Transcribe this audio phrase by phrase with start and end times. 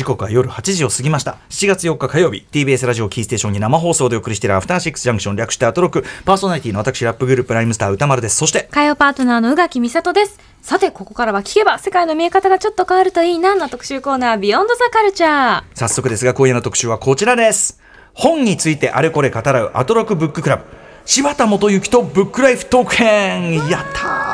[0.00, 1.36] 時刻は夜8時を過ぎました。
[1.50, 10.40] 7月4日火曜日 TBS ラジオキーステーションに生放送でお送りしているアフターシックスジャンクション略してアトロクパーソナリティの私ラップグループライムスター歌丸ですそして火曜パートナーの宇垣美里です。
[10.62, 17.78] さてここからは聞けば世界の見え方がちょっと変わるといいなの特集コーナービヨンドザカルチャー早速ですが今夜の特集はこちらです。
[18.14, 20.64] 本についてあれこれ語らうアトロクブッククラブ。
[21.04, 23.68] 柴田元幸とブックライフトーク編。
[23.68, 24.29] やったー。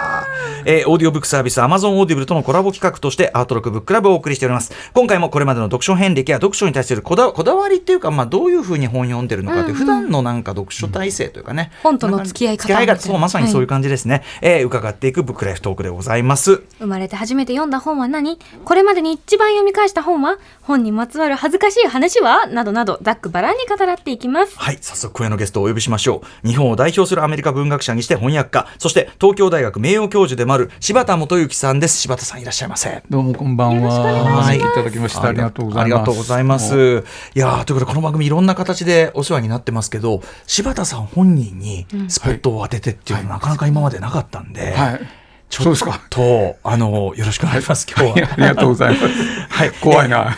[0.68, 4.72] えー、オーディオブックサービス Amazon オーディブルとのコラボ企画としてアートロックブッククラブをお送りしております。
[4.94, 16.62] 今回もこれまでの読書遍歴や読書に対するこだこだわりっていうか、まあ、どういうふうに本読んでるのかって、うんうん、普段のなんか読書体制というかね、本との付き合い方がそうまさにそういう感じですね、はい、えー、伺っていくブックライフトークでございます。
[16.80, 18.40] 生まれて初めて読んだ本は何？
[18.64, 22.48] これまでに一番読み返した本は本にまつわる恥ずかしい話は？
[22.48, 24.58] などなどざっくばらんに語らっていきます。
[24.58, 26.48] はい早速今夜のゲストをお呼びしましょう。
[26.48, 28.66] 日本を代表するアメリカ文学者にして翻訳家。
[28.78, 31.98] そして東京大学名誉教授でもある柴田元幸さんです。
[31.98, 33.02] 柴田さんいらっしゃいませ。
[33.08, 34.42] どうもこんばんは。
[34.42, 34.58] はい。
[34.58, 35.24] いただきました。
[35.24, 35.82] ありがとうございます。
[35.82, 37.04] ありがとうございます。
[37.34, 45.00] いやということでこの番組いろんな形でお世話になってますけど柴田さん本人にスポットを当ててっていうのは、なかなか今までなかったんで、はい。
[45.48, 45.76] ちょっ
[46.10, 48.28] と、あの、よろしくお願いします、今 日は。
[48.32, 49.06] ありがとうございます。
[49.48, 49.64] は。
[49.64, 50.36] い、怖いな。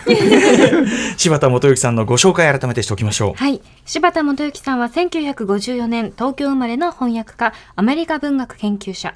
[1.17, 3.33] 柴田元幸さんのご紹介改めてしておきましょう。
[3.33, 3.59] はい。
[3.85, 9.15] 柴田元幸さんは1954年、東京生まれの翻訳家、アメリカ文学研究者。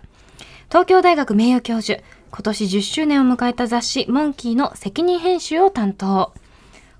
[0.74, 6.34] 東京大学名誉教授、今年10周年を迎えた雑誌モンキーの責任編集を担当。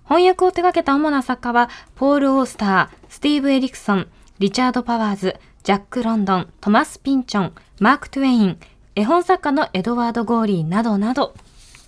[0.04, 4.08] 翻訳を手掛けた主な作家は、ポール・オースター、スティーブ・エリクソン、
[4.38, 8.60] リチャード・パワーズ、ジャック・ロンドン、トマス・ピンチョン、マーク・トゥエイン、
[8.94, 11.34] 絵本作家のエドワード・ゴーリーなどなど、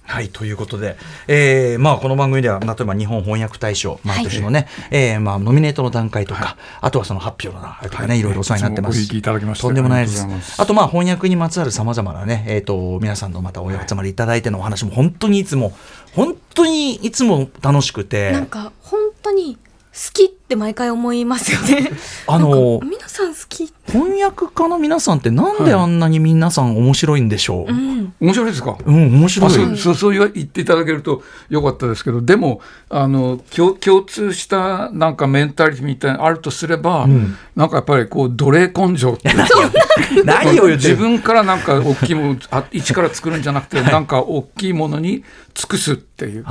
[0.07, 9.01] はい、ということで、えー、まあ、この番組では、例えば日本翻訳大賞、毎年のね、はい、えー、まあ、ノミネートの段階とか、はい、あとはその発表の段階とかね、はい、いろいろお世話になってます。
[9.15, 10.61] いただきましとんでもないです。
[10.61, 15.73] あと、まあ、翻訳にまつわるさまざまなね、えっ、ー、と、皆さんのまたお集まりいただいてのお話も、本当にいつも、
[16.13, 18.31] 本当にいつも楽しくて。
[18.31, 19.57] なんか、本当に、
[19.95, 21.89] 好きって毎回思いますよね。
[22.27, 27.65] あの皆さん好き翻訳家の皆さんってなんであんなに皆さん面白いんでしょう？
[27.65, 28.77] はいうん、面白いですか？
[28.85, 29.77] うん面白い。
[29.77, 39.31] そうそう言っていただけるとよかったですけど、でもあの共共通したなんかメンタリティみたいなあるとすれば、うん、なんかやっぱりこう奴隷根性って
[40.23, 45.23] 何を自分からなんか大きいものあ一から作るんじゃなくて、はい、なんか大きいものに
[45.53, 46.45] 尽くすっていう、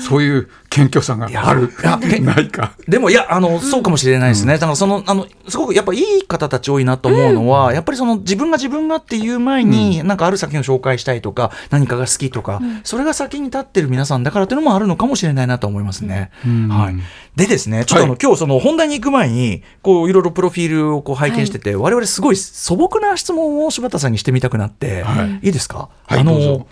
[0.00, 1.72] そういう謙虚さがある
[2.20, 2.72] ないか。
[2.86, 4.54] でもいやあの、そうかもしれないですね。
[4.54, 16.30] だからそのあのすごくやっぱいい方たち多いなと思うのは、やっぱりその自分が自分がっていう前に、なんかある作品を紹介したいとか何かが好きとか、それが先に立ってる皆さんだからっていうのもあるのかもしれないなと思いますね。
[16.70, 16.96] はい。
[17.36, 25.04] でですね、ちょっとあの、今日その本題に行く前にこういろいろプロフィールをこう拝見してて、我々すごい素朴な質問を柴田さんにしてみたくなって、
[25.42, 25.88] いいですか？
[26.06, 26.66] あの。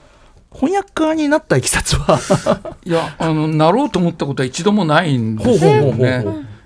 [0.54, 2.18] 翻訳家になったいきさつは。
[2.84, 6.24] いやあのなろうと思ったことは一度もないんですよね。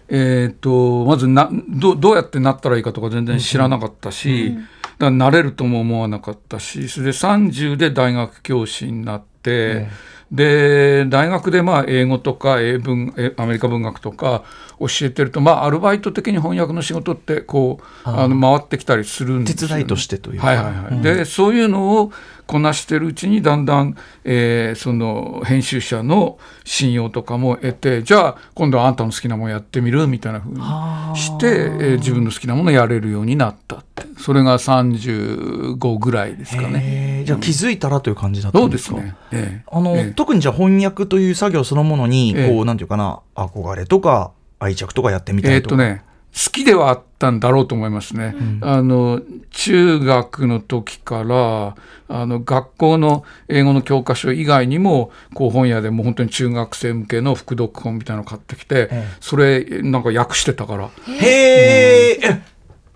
[0.09, 4.67] えーと、まずなどどうやってなったらいいかとか全然知らなかったし、うん、だか
[4.99, 9.87] らなれるとも思わなかったしそれで30で大学教師になって、うん
[10.31, 14.43] で大学でまあ英語とか英文アメリカ文学とか
[14.78, 22.12] 教えてると、まあ、アルバイト的に翻訳の仕事ってこうあの回ってきたりするんですよ、ね、手伝いとしてというはいはいはい、うん、でそういうのを
[22.47, 30.60] こなしてるうちにだんだん、えー、その編集者の信用とかも得てじゃあ今度はあんたの好きなものやってみるみたいなふうに
[31.16, 34.06] して、えー、自分の好きなものやれるようになったって。
[34.19, 37.22] それが35ぐらいですかね。
[37.26, 45.75] じゃあ気づいたらという感じだったんですか、そうですね、えー、あの、えー、特にじゃあ翻訳という作業そのものにこう、えー、なんていうかな憧れとか愛着とかやってみたいとか。
[45.75, 46.06] えー、っとね
[46.37, 48.34] 好きではあったんだろうと思いますね。
[48.39, 49.22] うん、あの
[49.53, 51.75] 中学の時から
[52.09, 60.91] あの学校の英語の教科書以外にもこう本屋でも本当に中学生向けの副読本みたいなの買ってきて、それなんか訳してたから。
[61.15, 62.43] へえ、うん、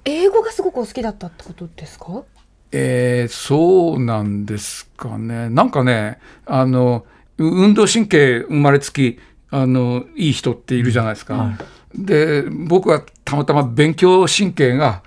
[0.05, 2.25] 英語がすごくお好きだったってことですか？
[2.73, 5.49] えー、そうなんですかね。
[5.49, 7.07] なんかねあの
[7.39, 9.19] 運動神経生まれつき
[9.51, 11.35] あのいい人っているじゃないですか。
[11.35, 11.57] はい。
[11.93, 15.03] で僕はたまたま勉強神経が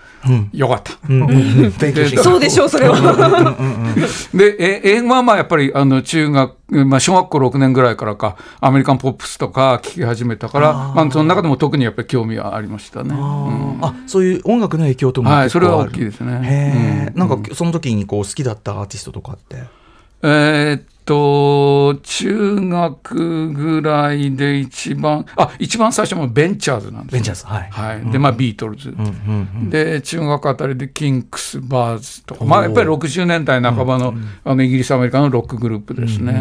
[0.51, 0.91] 良かった。
[2.21, 3.55] そうでしょうそれは。
[4.33, 13.15] で英語はまあやっぱりあの中学、まあ、小学校6年ぐらいからかアメリカンポップスとか聴き始めたからまあ、その中でも特にやっぱり興味はありましたね。
[13.15, 16.41] あそういう音楽の影響ともはいそれは大きいですね。
[16.43, 19.63] へなんかその時にこう好きだったアーティストとかって？
[20.23, 29.09] えー、っと中学ぐらいで一番あ一番最初もベンチャーズなんです、ベンチャーズはい、はい、でまあビートルズ、うんうんう
[29.65, 32.45] ん、で中学あたりでキンクスバーズとか。
[32.45, 34.13] まあやっぱり60年代半ばの,、
[34.45, 36.33] あのイギリスアメリカのロックグループですね。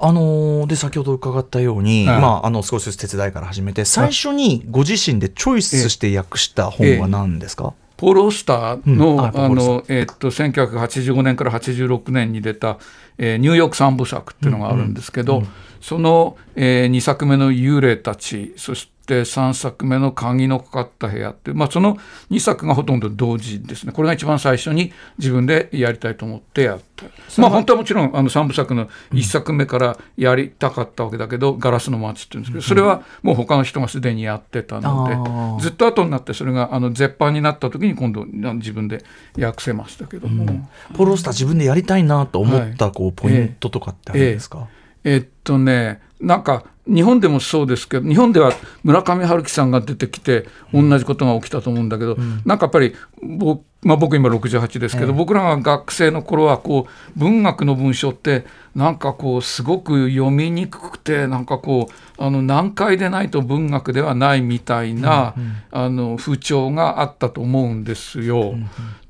[0.00, 2.20] あのーで先ほど伺ったように、はい。
[2.20, 9.20] まあ、あの少しずつ手伝いから始めて最初にご自身でチョイスして訳した本は何ですか、ポール・オースターの,、うん。
[9.20, 12.78] あのえーっと1985年から86年に出た、
[13.18, 15.42] えーニューヨーク三部作っていうのがあるんですけど、
[15.80, 21.98] その、え2作目の「幽霊たち」そして3作目の「鍵のかかった部屋」って、まあ、その
[22.30, 23.92] 2作がほとんど同時ですね。
[23.92, 27.06] これが一番最初に自分でやりたいと思ってやった。
[27.40, 39.04] まあ本当はもちろんあの3部作の1作目からやりたかったわけだけど「ガラスの街」っていうんですけどそれはもう他の人がすでにやってたので、ずっと後になってそれがあの絶版になった時に今度自分で
[39.38, 48.52] 訳せましたけども、ポロスター自分でやりたいなと思ったはいこうポイントとかってあるんですか、えっとねなんか日本でもそうですけど日本では
[48.82, 52.16] 村上春樹さんが出てきて同じことが起きたと思うんだけど、
[52.46, 55.12] なんかやっぱり僕,、まあ、僕今68ですけど、ええ。
[55.12, 65.34] 僕らが学生の頃はこう文学の文章ってなんかこうすごく読みにくくてなんかこうあの難解でないと文学ではないみたいな、
[65.70, 68.54] あの風潮があったと思うんですよ。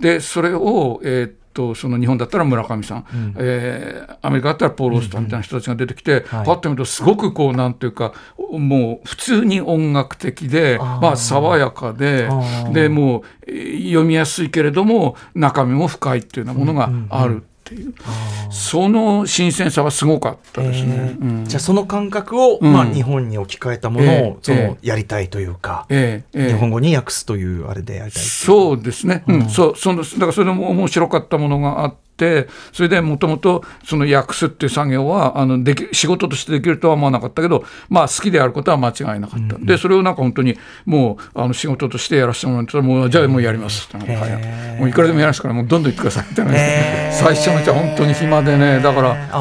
[0.01, 6.47] でそれを、えーっとその日本だったら村上さん、えーアメリカだったらポール・オスターみたいな人たちが出てきて、はい。
[6.47, 8.13] パッと見るとすごくこうなんていうか
[8.51, 11.01] もう普通に音楽的であー。
[11.01, 12.29] まあ、爽やかで
[12.73, 17.95] でもうえー読みやすいけれども中身も深いっていうようなものがあるっていう、
[18.51, 20.95] その新鮮さはすごかったですね。
[20.95, 21.21] えー。
[21.21, 21.45] うん。
[21.45, 22.73] じゃあその感覚を、うん。
[22.73, 29.49] まあ、日本に置き換えたものを、ええそえのやりたいというか、ええええ日本語に訳すというあれでやりたいそうですね、うん。
[29.49, 32.08] そうそのだからそれも面白かったものがあって
[32.73, 44.79] それでもともとその訳すっていう作業はあのでき仕事としてできるとは思わなかったけど、まあ、好きであることは間違いなかった、でそれをなんか本当にもうあの仕事としてやらせてもらったらもうじゃあもうやりますって、はい。
[44.79, 46.53] もういくらでもやりますからもうどんどん言ってくださいみたいな、
[47.13, 49.39] 最初のうちは本当に暇でねだからあ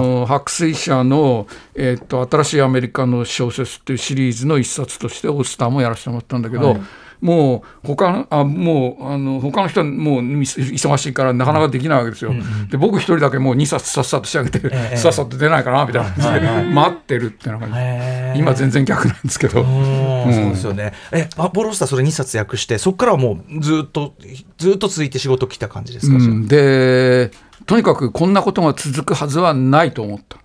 [0.00, 6.76] の白水社の、えーっと新しいアメリカの小説っていうシリーズの一冊としてオスターもやらせてもらったんだけど、
[7.22, 12.32] もう他のあもうあの他の人はもうみ忙しいからなかなかできないわけですよ。
[12.68, 14.96] で僕一人だけもう2冊さっさと仕上げて、ええ。
[14.96, 16.10] さっさと出ないかなみたいな。
[16.10, 19.62] 感じで、待ってるっていうのが、へー今全然逆なんですけど。
[19.62, 20.24] うん。
[20.26, 20.34] うん。
[20.34, 20.92] そうですよね。
[21.12, 24.14] え、あポロスターそれ2冊訳して、そこからはもうずっと、
[24.58, 26.48] ずっと続いて仕事来た感じですか、うん。
[26.48, 27.30] で
[27.66, 30.38] とにかくこんなことが続くはずはないと思った。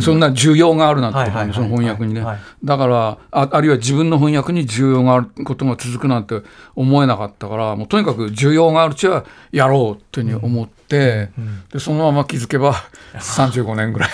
[0.00, 2.38] そんな需要があるなんてことその翻訳にね、はい。
[2.62, 6.42] だからああるいは自分の翻訳に需要があることが続くなんて
[6.76, 11.30] 思えなかったからもうとにかく需要があるうちはやろうっていうふうに思って、
[11.72, 12.74] でそのまま気づけば
[13.18, 14.10] 35年ぐらい。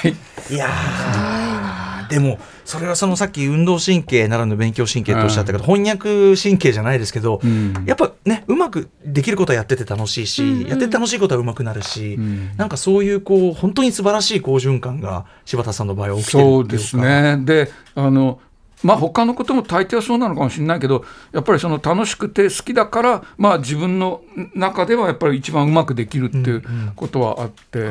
[0.51, 1.64] いやー
[2.09, 7.85] でもそれはそのさっき運動神経ならぬ勉強神経とおっしゃったけど、翻訳神経じゃないですけど、ん。
[7.87, 12.57] やっぱねうまくできることはやってて楽しいし、やってて楽しいことはうまくなるし、ん。
[12.57, 16.63] なんかそういうこう本当に素晴らしい好循環が柴田さんの場合は起きてるっていうか。
[16.63, 17.39] そうですね。
[17.45, 18.41] であの
[18.83, 24.23] まあ他のことも大抵はそうなのかもしれないけどやっぱりその楽しくて好きだからまあ自分の
[24.55, 26.63] 中ではやっぱり一番うまくできるっていう
[26.97, 27.91] ことはあって、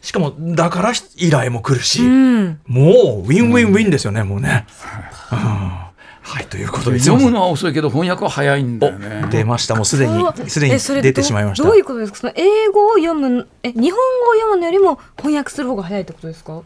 [0.00, 2.60] しかもだから依頼も来るし、うん。
[2.66, 2.92] もう
[3.24, 4.66] ウィンウィンウィンですよね、もうね。
[5.32, 5.38] うん。
[5.38, 9.22] はい、ということで読むのは遅いけど翻訳は早いんだよね。
[9.26, 11.62] お出ました、もうすでに、すでえそれに出てしまいました。
[11.62, 12.18] どうどういうことですか？
[12.18, 16.62] その英語を読むえ日本語を読むのよりも翻訳する方が早いってことですか？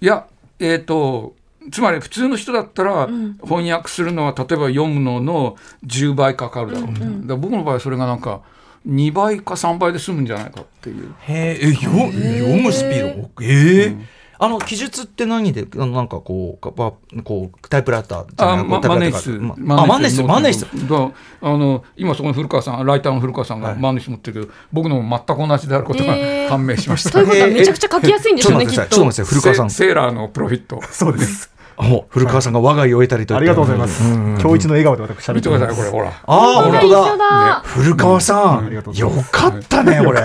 [0.00, 0.24] いや、
[0.58, 1.34] えー、と
[1.70, 3.38] つまり普通の人だったらん。
[3.42, 8.40] 翻訳するのは例えば読むのの10倍かかるだろう、だから僕の場合はそれがなんか
[8.88, 11.14] 2倍か3倍で済むんじゃないかっていう。
[11.20, 13.30] へえ、読むスピード？
[13.42, 16.94] ええあの記述って何で、なんかこう、かば
[17.24, 19.56] こうタイプライターじゃないあまタイプライタマネーー。
[19.58, 20.82] 室かあ、万年筆、万年筆。
[20.82, 23.12] だからあの今そこの古川さんライター。
[23.12, 26.14] の古川さんがはい万年筆持ってるけど、僕のも全く同じであることが
[26.48, 27.10] 判明しました。
[27.10, 29.70] ということはめちゃくちゃ書きやすいんでしょうね、きっとちょっと待ってください、古川さん。
[29.70, 30.10] セセーラー。
[30.12, 30.80] のプロフィット。
[30.90, 31.52] そうです。
[31.82, 34.02] お古川さんが我が家を得たりとありがとうございます。
[34.02, 35.90] 今日一の笑顔で私喋って見てくださいこれます。
[35.90, 36.08] ほら。
[36.08, 37.16] ああ、本当だ。
[37.16, 37.62] だ。
[37.64, 40.20] 古川さうんよますかったね、これ。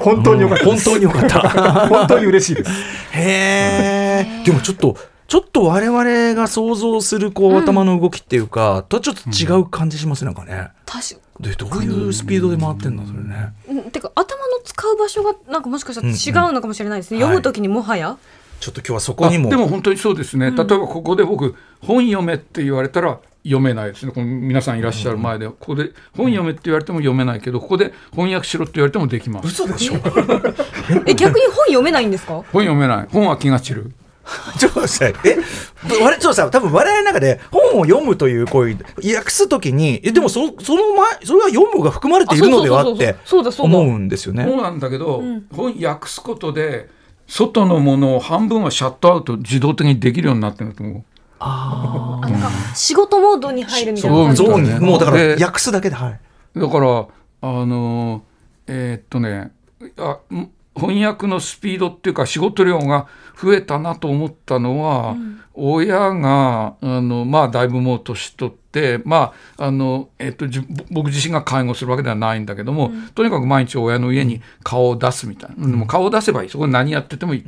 [0.00, 0.78] 本当によかった本。
[0.78, 1.40] 当によかった。
[1.88, 2.70] 本当に嬉しいです。
[3.12, 4.44] へえ。
[4.44, 4.96] でもちょっと、
[5.26, 10.68] ちょっと我々が想像するこう頭の動きっていうか、とはちょっと違う感じしますね、なんかね。
[10.86, 13.52] 確で、どういうスピードで回ってんだ、それね。
[13.68, 18.16] うんてか頭の使う場所がなんかもしかしたら違うのかもしれないですね、うんうん読むときにもはや、
[18.60, 19.48] ちょっと今日はそこにも。
[19.48, 24.12] あでも本当にそうですね、例えばここで僕本読めって言われたら読めないですね。
[24.12, 29.48] この皆さんいらっしゃる前で、ここで本読めって言われても読めないけどここで翻訳しろって言われてもできます。
[29.48, 29.94] 嘘でしょ。
[31.06, 32.34] え逆に本読めないんですか？
[32.34, 33.06] 本読めない。
[33.10, 33.92] 本は気が散る。
[34.58, 35.28] ちょっと待って。
[35.28, 35.36] え
[35.84, 43.16] 我々ちょっとさ多分我々の中で本を読むというこういう訳すときにえでもそのその前それは読むが含まれているのではって
[43.58, 44.44] 思うんですよね。
[44.48, 45.44] そうなんだけど、ん。
[45.54, 46.88] 翻訳することで
[47.26, 51.04] 外のものを半分はシャットアウト自動的にできるようになってると思う。
[51.40, 54.34] あなんか仕事モードに入るみたいな。
[54.34, 56.20] ゾーンにねもうだからで訳すだけではい。
[56.58, 57.06] だから
[57.42, 58.24] あの
[58.66, 59.52] えーっとね
[59.98, 63.06] あん翻訳のスピードっていうか仕事量が
[63.40, 65.16] 増えたなと思ったのは、
[65.54, 76.48] 親があのまあだいぶもう年取ってまああの、えーっとじ僕自身が介護するわけではないんだけども、とにかく毎日親の家に顔を出すみたいな、でも顔を出せばいい。
[76.50, 77.44] そこで何やっててもいい、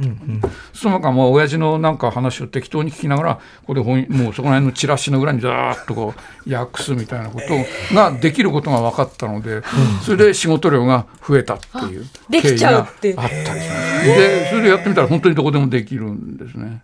[0.73, 6.15] その中もう親父のなんか話を適当に聞きながらここで本もうそこら辺のチラシの裏にザーッとこ
[6.47, 9.63] う訳すみたいなことが できることが分かったので、
[10.03, 13.09] それで仕事量が増えたっていうできちゃうって。
[13.09, 14.07] 経緯があったりします。
[14.07, 16.83] でそれでやってみたら本当にどこでもできるんですね。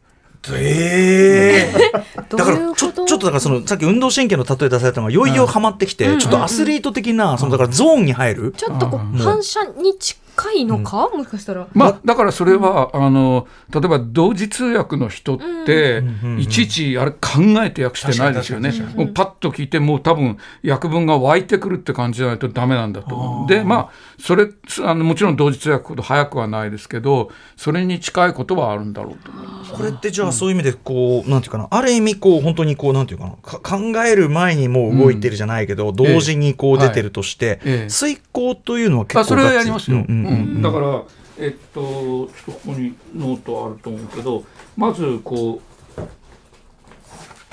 [0.54, 1.92] ええ。
[2.28, 10.18] どだからちょちょっとだからそのさっき運動神経の例え出されたのがいよいよハマってきて、ちょっとアスリート的なそのだからゾーンに入る、ちょっとこう反射に近
[10.50, 11.68] いのか、もしかしたら。
[11.74, 16.02] まあ、だからそれは、あの例えば同時通訳の人って、
[16.38, 17.18] いちいちあれ考
[17.62, 18.72] えて訳してないですよね。
[18.96, 23.48] もうパッと聞いてもう多分訳文が湧いてくるって感じじゃないとダメなんだと思う。
[23.48, 24.48] でまあそれ
[24.84, 29.72] あのもちろん同時通訳ほど早くはないですけどそれに近いことはあるんだろうと思います。
[29.72, 37.90] これってじゃあそういう意味でこうなんていうかなある意味こう本当にこうなんていうかなか考える前にもう動いてるじゃないけど、同時にこう出てるとして、ええ。
[37.90, 40.31] 推敲というのは結構あそれはやりますよ、うんうんうんうん
[40.62, 41.02] だから
[41.38, 44.44] えっとちょっとここにノートあると思うけど
[44.76, 45.72] まずこう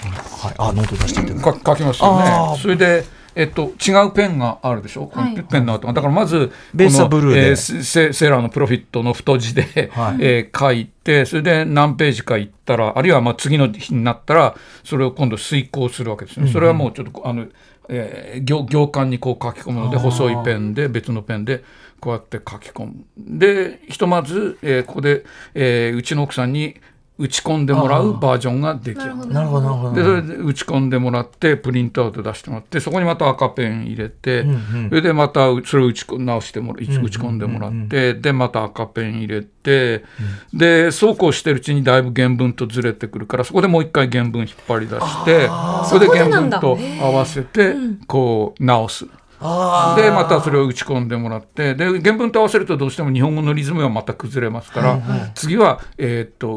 [0.02, 2.54] はい、あノート出してみてか書きますよあー。
[2.54, 2.58] ね。
[2.62, 3.04] それで、
[3.36, 7.50] えっと、違うペンがあるでしょ、このペンの跡がだからまずベースはこのブルーで。
[7.50, 10.18] えーセ、セーラーのプロフィットの太字で、はい。
[10.22, 14.56] えー書いてそれで何ページかいったらあるいはまあ次の日になったら
[14.86, 17.46] それを今度遂行するわけですね、それはもうちょっとあの、
[17.90, 21.64] えー行行間にこう書き込むので細いペンで別のペンで
[22.00, 26.76] こうやって書き込むでひとまず、えーここで、えーうちの奥さんに
[27.22, 29.34] 打ち込んでもらうバージョンが出来上がる。
[29.34, 29.94] なるほどなるほど。
[29.94, 34.46] でそれで打ち込んでもらってプリントアウト出してもらってそこにまた赤ペン入れて、
[34.88, 40.06] それでまたそれを打ち込直してもら打ち打ち込んでもらって、でまた赤ペン入れて、
[40.54, 45.50] でそうこうしてるうちにだいぶ原文とずれてくるからそこでもう一回原文引っ張り出して
[45.90, 47.76] それで原文と合わせて
[48.08, 49.06] こう直す。
[49.42, 55.02] あでまたそれを打ち込んでもらってで原文と合わせるとどうしても日本語のリズムがまた崩れますから、
[55.34, 56.48] 次は、えーっと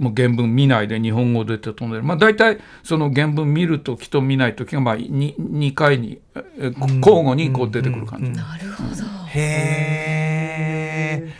[0.00, 8.30] もう原文見ないで日本語で整える、まあ、大体その原文見る時と見ない時がまあ 2, 2回にえー交互にこう出てくる感じ。
[8.30, 9.02] なるほど。
[9.28, 9.93] へえ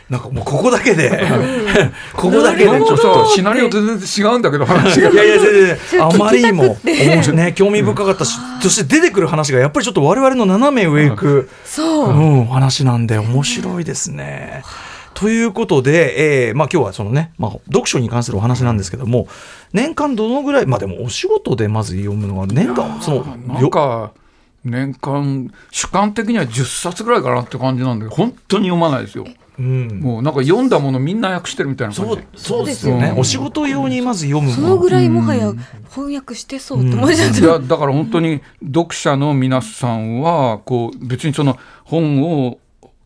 [0.09, 1.09] なんかもうここだけで
[2.13, 5.09] ここだけでちょっとシナリオと全然違うんだけど話が。
[5.09, 7.37] いやいや全然 あまりにも面白い。
[7.37, 12.09] ね興味深かったしそして出てくる話がやっぱりちょっと我々の斜め上行く、そう。
[12.09, 14.63] うん、話なんで面白いですね。
[15.15, 19.27] ということで、えーまあ、今日はそのね、まあ、読書に関するお話なんですけども
[19.71, 24.11] 年間どのぐらいまあでもお仕事でまず読むのは年間そのなんか
[24.65, 29.25] 年間主観的には10冊ぐらいかなって感じなんで本当に読まないですよ。
[29.57, 32.11] うん、もうなんか読んだものみんな訳してるみたいな感じ。
[32.11, 33.19] そうそうですよね、うん。
[33.19, 35.53] お仕事用にまず読むそものぐらいもはや
[35.89, 42.59] 翻訳してそうって思いちゃった、いやだから本当に読者の皆さんはこう別にその本を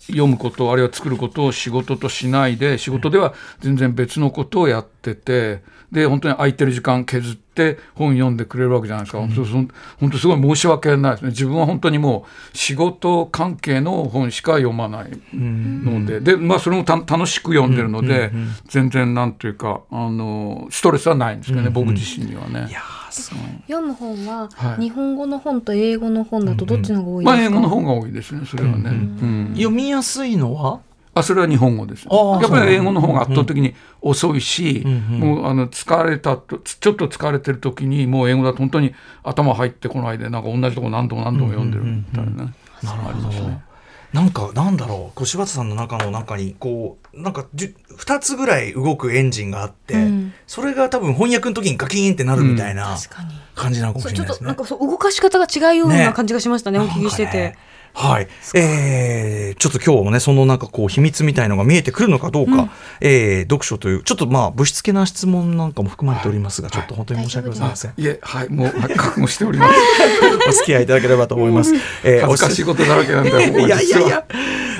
[0.10, 5.62] 読むことあるいは作ることを仕事としないで仕事では全然別のことをやってて
[5.92, 9.68] で本当に空いてる時間削って本読んでくれるわけじゃないですか、そうそう
[10.00, 11.30] 本当すごい申し訳ないですね。
[11.30, 18.32] 自分は本当にもう仕事関係の本しか読まないので、でまあそれもた楽しく読んでるので、
[18.68, 22.70] 全然なんというかあのストレスはないんですけどね、僕自身にはね。
[23.12, 24.84] 読む本は、はい。
[24.84, 28.90] 日本語の本と英語の本だとどっちの方が多いですか、まあ、英語の本が多いですね、それはね。
[28.90, 30.80] うん読みやすいのは？
[31.16, 32.08] あそれは日本語です。
[32.08, 42.46] やっぱり英語の方が圧倒的に遅いし、うんもうあの疲れたと、ちょっと疲れてる時に、もう英語だと本当に頭入ってこないで、なんか同じとこ何度も何度も読んでるみたいな。
[42.46, 42.54] ね。
[42.84, 43.69] なるほど。
[44.14, 45.16] なんかなんだろう。
[45.16, 50.34] こう柴田さんの中の中にこうなんかじゅ2つぐらい動くエンジンがあって、うん。
[50.48, 53.30] それが多分翻訳の時にガキーンってなるみたいな確かに。
[53.56, 54.76] 感じなのかもそうちょっとしれないですね。
[54.78, 56.06] なんかそう動かし方が違うようね。
[56.06, 56.80] な感じがしましたね。
[56.80, 57.58] お聞きしてて、
[57.94, 67.94] はい、えー、ちょっと今日もねそのなんかこう秘密みたいのが見えてくるのかどうか、えー読書というちょっとまあぶしつけな質問なんかも含まれておりますが、ちょっと本当に申し訳ございません。
[67.98, 69.74] いえ、はい、もうはい覚悟しております。
[70.48, 71.74] お付き合いいただければと思います。
[72.04, 74.26] えー恥ずかしいことだらけなんだ いやいやいや。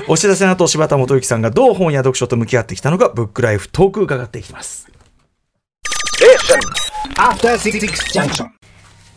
[0.08, 4.88] お知らせの後柴田元幸さんがどう本や読書と向き合ってきたのかブックライフトーク伺っていきます。
[7.16, 7.80] After Six
[8.12, 8.59] Junction.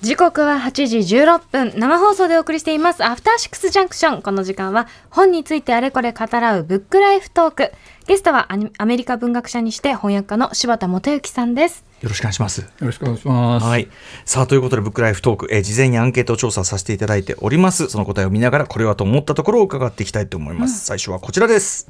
[0.03, 7.71] 時刻は8時16分生放送でお送りしていますアフターシックスジャンクションこの時間は本についてあれこれ語らうブックライフトーク
[8.05, 12.59] ゲストはアメリカ文学者にして翻訳家の柴田元幸さんですよろしくお願いします。
[12.59, 13.65] よろしくお願いします。
[13.65, 13.87] はい。
[14.25, 17.87] さあ、ということで、ブックライフトーク、えー事前にアンケート調査させていただいております。
[17.87, 20.83] その答えを見ながら、これはと思ったところを伺っていきたいと思います。
[20.83, 21.89] 最初はこちらです。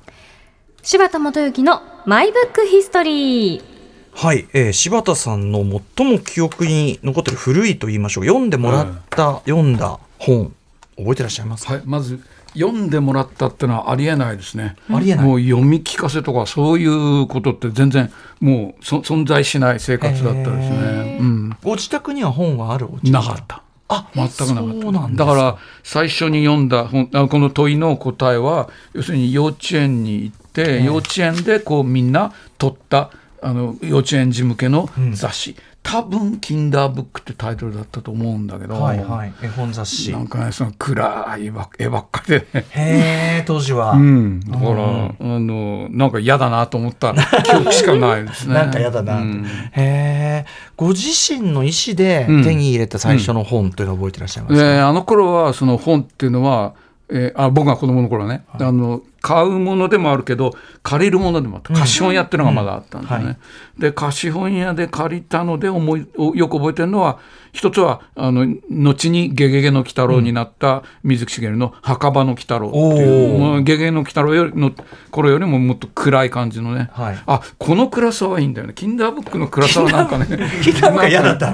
[0.84, 3.73] 柴田元幸のマイブックヒストリー
[4.16, 5.60] はい、えー柴田さんの
[5.98, 8.26] 最も記憶に残ってる古いと言いましょう。
[8.26, 10.54] 読んでもらった、読んだ本、
[10.98, 12.20] 覚えてらっしゃいますか、はい、まず
[12.54, 14.76] 読んでもらったってのはありえないですね。
[14.90, 21.18] ありえないもう読み聞かせとかそういうことって全然もうそ存在しない生活だったですね。
[21.20, 23.64] うん、ご自宅には本はあるお家なかった。
[23.90, 25.08] あ全くなかそうなった。
[25.08, 33.10] んですかだから最初に読んだ本あこの問いの答えは要するに幼稚園に行って、幼稚園でこうみんな取った
[33.44, 39.34] あの幼稚園児向けの雑誌、多分キンダーブックってタイトルだったと思うんだけど、はいはい。
[39.44, 40.12] 絵本雑誌。
[40.14, 42.66] なんかねその暗いば絵ばっかりでね。
[42.70, 43.92] へえ、当時は。
[43.92, 48.54] うん、だから、あのなんか嫌だなと思った記憶しかないですね。
[48.56, 50.46] なんか嫌だな、うんへえ。
[50.78, 56.74] ご自身の意思でうん手に入れた最初の本というのを覚えてらっしゃいますか、であの頃はその本っていうのは、
[57.10, 60.54] えーあ僕が子供の頃ね、あの買うものでもあるけど
[60.84, 63.20] 借りるものでもあった貸本屋っていうのがまだあったんですね。
[63.20, 63.38] うんはい。
[63.80, 67.20] で貸本屋で借りたので思いおよく覚えてるのは
[67.54, 74.72] 一つはあの後に「ゲゲゲの鬼太郎」になった水木しげるの「墓場の鬼太郎」っていう、ゲゲゲの鬼太郎よりの
[75.12, 77.18] 頃よりももっと暗い感じのね、はい。
[77.26, 78.74] あこの暗さはいいんだよね。
[78.76, 80.26] キンダーブックの暗さはなんかね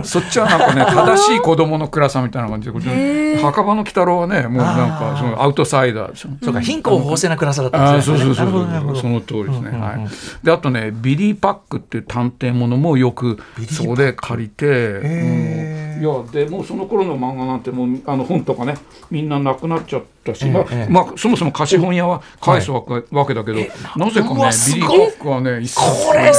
[0.03, 6.29] そっちはなんかね 正しい子供の暗さみたいな感じで墓場の鬼太郎はねもうなんかそのアウトサイダーでしょ。
[6.41, 8.17] そうか、貧困法制な暗さだったああんですね。
[8.17, 8.97] そうそうそうそう。
[8.97, 9.81] その通りですね、うんうんうん。
[9.81, 10.07] はい、
[10.43, 13.37] であとねビリー・パックっていう探偵ものもよく
[13.69, 15.79] そこで借りて、うん。
[15.99, 18.75] いやでもうその頃の漫画なんてもうあの本とかね
[19.11, 23.59] みんななくなっちゃったし、まあええまあ、そもそも貸本屋は返すわけ,、わけだけど
[23.95, 24.99] なぜかねビリー・ごい。
[24.99, 25.61] パックはね
[26.05, 26.31] これ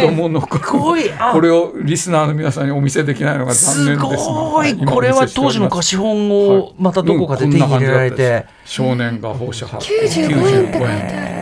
[0.00, 4.70] 子供のこれをリスナーの皆さんにお見せできないのが残す念ですがごい。
[4.70, 8.46] 今これは当時の貸本をまたどこかで手に入れられて。
[8.64, 11.39] 少年が放射発95円って書いてある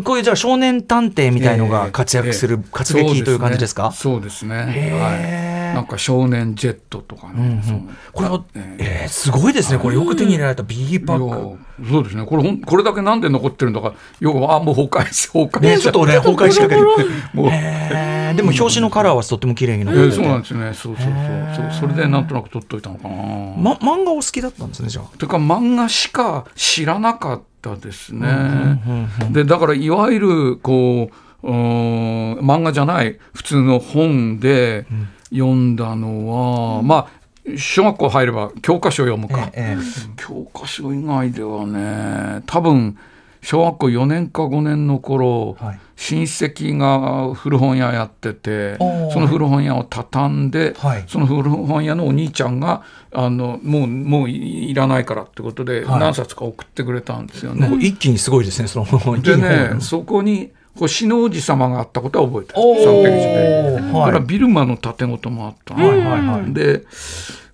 [0.00, 3.92] こういうじゃあ少年探偵みたいのが活躍する、活劇という感じですか？
[3.92, 4.56] そうですね。
[5.00, 5.72] はい。
[5.74, 7.62] なんか少年ジェットとかね。
[7.66, 7.80] そう
[8.12, 9.78] これは、ええーすごいですね。
[9.78, 11.58] これよく手に入れられたビリーパック。
[11.90, 12.24] そうですね。
[12.26, 16.82] これほんこれだけなんで残ってるんだかよくあもう崩壊し崩壊ね、しちょっとね、 崩壊しかける。
[17.32, 17.50] もう。
[18.36, 20.72] でも表紙のカラーはとっても綺麗にえ残ってそうなんですよね。
[20.74, 21.06] そうそう
[21.56, 23.14] そうそれでなんとなく取っといたのかな。
[23.58, 25.04] ま、漫画お好きだったんですね、じゃあ。
[25.18, 27.44] というか漫画しか知らなかった
[27.76, 28.28] ですね。
[28.28, 31.10] うんうんでだからいわゆるこ
[31.42, 34.86] う漫画じゃない普通の本で
[35.30, 37.22] 読んだのは、まあ
[37.56, 39.82] 小学校入れば教科書を読むか、ええ。
[40.16, 42.96] 教科書以外ではね多分
[43.42, 48.76] 小学校4年か5年の頃、はい親戚が古本屋やってて
[49.12, 57.70] その古本屋を畳んで、はいその古本屋のお兄ちゃんがあのもうもういらないからってことではい何冊か送ってくれたんですよね。
[57.80, 62.58] 一気にすごいですね、その、一気でね、そこに星の王子様があったことは覚えてる。
[62.58, 63.92] おー3ページで。
[63.96, 65.86] はからビルマの盾事もあったな。
[65.86, 66.52] はいはいはい。
[66.52, 66.82] で、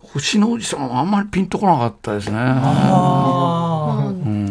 [0.00, 2.38] 星の王子様はあんまりピンとこなかったですね。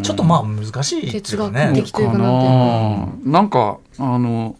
[0.08, 1.72] ちょっとまあ難しいっていうか哲学ね。
[1.76, 4.56] 的というかかなんななんかあの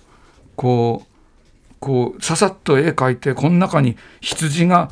[0.58, 1.08] こう
[1.80, 4.92] こうささっと絵描いてこの中に羊が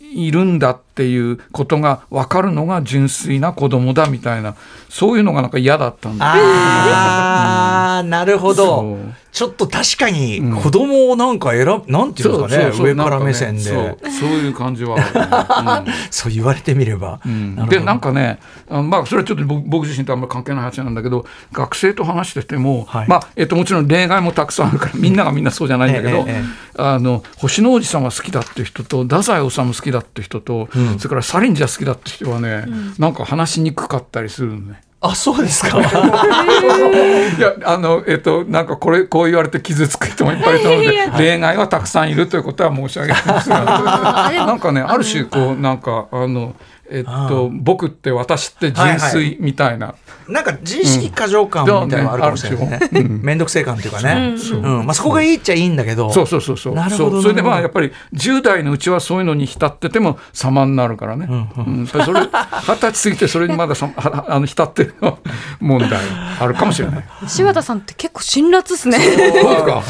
[0.00, 4.56] いるんだっていうことが分かるのが純粋な子供だみたいな
[4.88, 6.26] そういうのがなんか嫌だったんだ。
[6.26, 8.96] ああ、なるほど。
[9.30, 10.62] ちょっと確かにうん。
[10.62, 13.70] 子供をなんか選ぶ、なんていうんですかね、上から目線で。
[13.70, 17.20] ねそういう感じはある、 そう言われてみれば。
[17.24, 17.54] うん。
[17.68, 23.08] でなんかねまあそれはちょっと僕僕自身とあんまり関係ない話なんだけど学生と話してても、はい。
[23.08, 32.64] まあえっと、もちろん例外もたくさんあるからみんながみんなそうじゃないんだけど、ええええあの星の王子様好きだって人と太宰治好きだって人と、うんそれからサリンジャー好きだって人はね、
[32.98, 34.80] なんか話しにくかったりするのね。
[35.00, 35.78] あ、そうですか。
[37.38, 43.62] いやあのえっとなんかこれこう言われて傷つく人もいっぱいいると思うので例外はたくさんいるということは申し上げてますが
[44.34, 46.56] なんかねある種こうなんかあの
[46.90, 49.94] えっと僕って私って純粋みたいな、
[50.28, 53.02] なんか自意識過剰感みたいなのがあるかもしれないね。
[53.08, 53.38] めん。
[53.38, 54.34] どくせえ感っていうかね。
[54.52, 54.56] う。
[54.56, 54.86] ん。
[54.86, 56.12] まあそこがいいっちゃいいんだけど。
[56.12, 56.74] そうそうそうそう。
[56.74, 57.22] なるほどそう。
[57.22, 65.18] それでまあやっぱり10代のうちはそういうのに浸ってても様になるからね、うんやっぱりそれ二十歳過ぎてそれにまださは あの浸ってるのは
[65.60, 66.00] 問題
[66.40, 67.04] あるかもしれない。
[67.26, 68.98] 柴田さんって結構辛辣っすね。
[68.98, 69.82] そうですか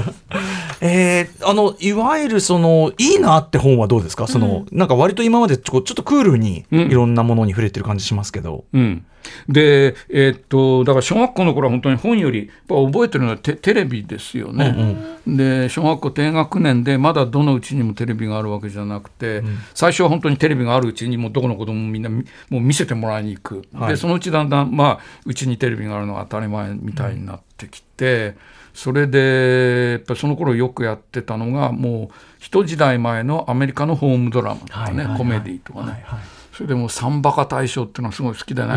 [0.80, 6.90] えーあのいわゆるそのいいなって本はどうですか、そのなんか割と今までちょちょっとクールにうん。
[6.90, 9.04] いろんなものに触れてる感じしますけど、うん、
[9.48, 19.42] で、えーっとだから小学校の頃は本当に本よりやっぱ覚えてるのはテテレビですよね、で小学校低学年でまだどのうちにもテレビがあるわけじゃなくて、
[19.74, 23.90] 最初は本当にテレビがあるうちにもうどこの子供もみんなみもう見せてもらいに行く、はい。
[23.90, 28.34] でそのうちだんだんまあうちにテレビがあるのが当たり前みたいになってきて。
[28.76, 35.18] それでやっぱりその頃よくやってたのがもう一時代前のアメリカのホームドラマとかね、はいはいはい。
[35.18, 36.20] コメディとかね、はいはい。
[36.52, 38.68] それでもうサンバカ大賞っていうのはすごい好きでね、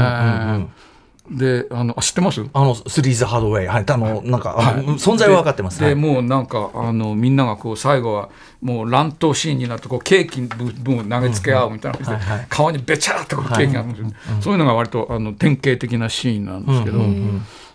[1.30, 1.38] うん。
[1.38, 2.44] であのあ知ってます？
[2.54, 5.80] あのスリーズハードウェイ、はい、あのなんか、あの存在は分かってます。
[5.80, 5.96] ではい。
[5.96, 8.30] もうなんかあのみんながこう最後は
[8.62, 12.48] もう乱闘シーンになってこうケーキ部分を投げつけ合うみたいな感じで、はいはい。
[12.50, 14.10] 顔にべちゃーっとこうケーキがあるんですよ、
[14.42, 17.00] そういうのが割とあの典型的なシーンなんですけど、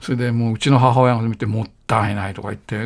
[0.00, 2.78] それでもううちの母親が見てもったいないとか言って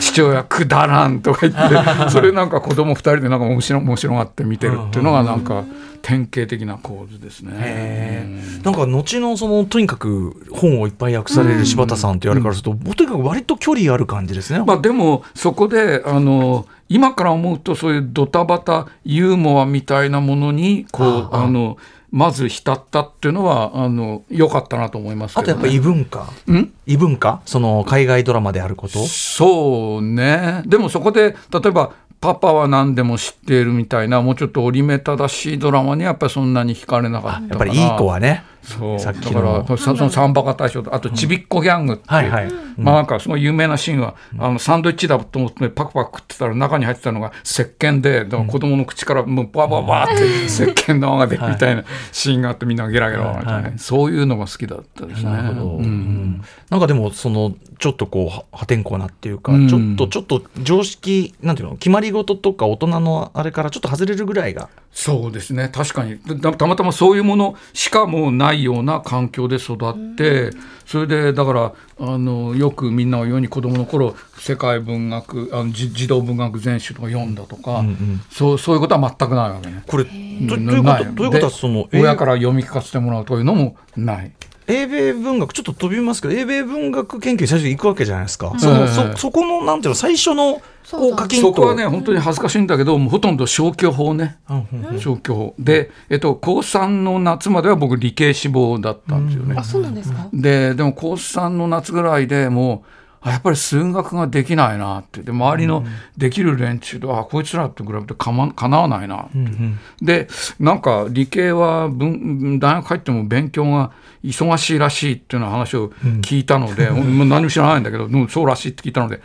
[0.00, 5.64] 父親くだらんとか言ってそれなんか子供二人でなんか面白面白がって見てるっていうのがなんか
[6.02, 7.52] 典型的な構図ですね。
[7.54, 14.60] へーなんか後のそのとにかく本をいっぱい訳される柴田さんって言われるからすると、もうとにかく割と距離ある感じですね。
[14.64, 21.76] まあ、でもそこであの今から思うとそういうドタバタユーモアみたいなものにこうあああの
[22.10, 26.72] まず浸ったっていうのはあの良かったなと思いますけど、ね、あとやっぱ異文化、ん？
[26.86, 28.98] 異文化、その海外ドラマであること？
[29.06, 30.62] そうね。
[30.66, 38.44] でもそこで例えばパパは何でも知っているみたいなもうちょっと折り目正しいドラマにやっぱりそんなに惹かれなかったやっぱりいい子はね。
[38.62, 38.98] そう。
[38.98, 39.64] だの。
[39.64, 42.70] からそそのサンバカ大賞とあとちびっこギャングっていう。
[42.76, 53.78] まあなんかすごい有名なシーンは、あのサンドイッチだと思ってパクパク食ってたら中に入ってたのが石鹸でだから子供の口からもうバババーって石鹸の泡が出るみたいなシーンがあってみんながゲラゲラ笑ってね、はいはい。
[53.78, 55.30] そういうのが好きだったですね。
[55.30, 55.84] なるほど、ううん。
[55.84, 59.68] んなんかでもそのちょっとこうは破天荒なっていうか、うん。
[59.68, 64.68] ちょっとちょっと常識なんていうの決まり事とか大人のあれからちょっと外れるぐらいが。
[64.92, 65.68] そうですね。
[65.72, 66.18] 確かに。
[66.18, 70.50] たたまたまそういうものしかもうないような環境で育って、
[70.86, 77.84] それでだからあのよくみんなが言うように子供の頃世界文学あのじ児童文学全集とか読んだとか、
[78.30, 79.84] そうそういうことは全くないわけね。
[79.86, 80.14] これとと
[80.54, 84.32] うんいうこないとはでその親から読み聞かせてもらうというのもない。
[84.66, 94.38] 英米文学ちょっと飛びますけど英米文学研究に最初行くわけじゃないですか、そのええそそこのなんていうの最初のこう課金とそこはね本当に恥ずかしいんだけどもうほとんど消去法ね。
[94.48, 95.54] うんうん消去法。
[95.58, 99.54] で、えっと、高3の夏までは僕理系志望だったんですよね。
[99.56, 105.22] あそうなんですか、ででも高3の夏ぐらいでもうあやっぱり数学ができないなって。
[105.22, 105.84] で周りの
[106.16, 110.28] できる連中と、あこいつらと比べてか,、ま、かなわないなって、で
[110.58, 113.92] なんか理系は文大学入っても勉強が
[114.24, 115.90] 忙しいらしいっていうような話を
[116.22, 119.20] 聞いたので、 もう何も知らないんだけどそうらしいって聞いたので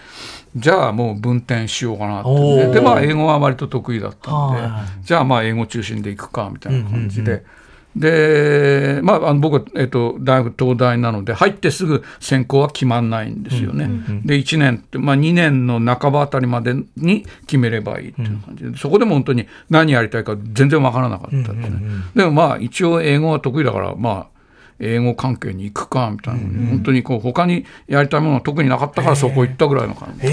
[0.56, 2.68] じゃあもう分転しようかなって、おー。
[2.68, 7.44] ででまあ英語は割と得意だったんで、はじゃあまあ英語中心でいくかみたいな感じで。
[7.96, 13.90] で、まあ、あの僕は、えっと、大学東大なので入ってすぐ専攻は決まんないんですよね。
[14.26, 21.82] で1年まあ、2年の半ばあたりまでに決めればいいっていう感じで、そこでも本当に何やりたいか全然わからなかったですね。
[22.16, 24.36] でもまあ一応英語は得意だからまあ
[24.80, 30.28] 英語関係に行くかみたいな、本当にこう他にやりたいものは特になかったからそこ行ったぐらいの感じ。
[30.28, 30.30] へ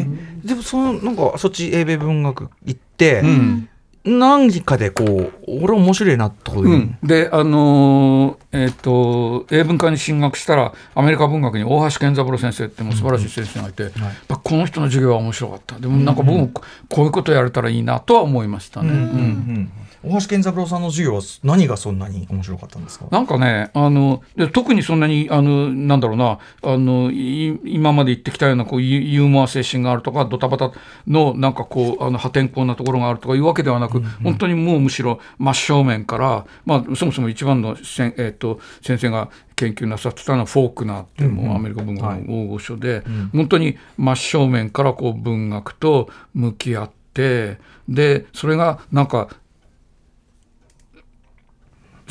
[0.00, 0.06] え
[0.44, 3.68] でもそのなんかそっち英米文学行って、うん
[4.04, 13.92] 何かでこう俺面白いなってことで、うん、であのーえっ、と英文科に進学したらアメリカ文学に大橋健三郎先生ってもう素晴らしい先生がいて、やっ
[14.28, 15.78] ぱこの人の授業は面白かった。
[15.78, 18.90] でもなんか僕もここういうことやれたらいいなとは思いましたね。
[18.90, 19.72] うん
[20.04, 23.06] 大橋健三郎さんの授業は何がそんなに面白かったんですか？
[23.10, 30.72] なんかねあので特にそんなにあのなんだろうなあのい今まで言ってきたようなこうユユーモア精神があるとかドタバタ
[31.06, 49.28] のなんかこうあの破天荒なところがあるとかいうわけではなく、本当にもうむしろ真正面から、まあ、そもそも一番のせん、えっと先生が研究なさってたのはフォークナーっていうもうアメリカ文学の大御所で、本当に真正面からこう文学と向き合ってでそれがなんか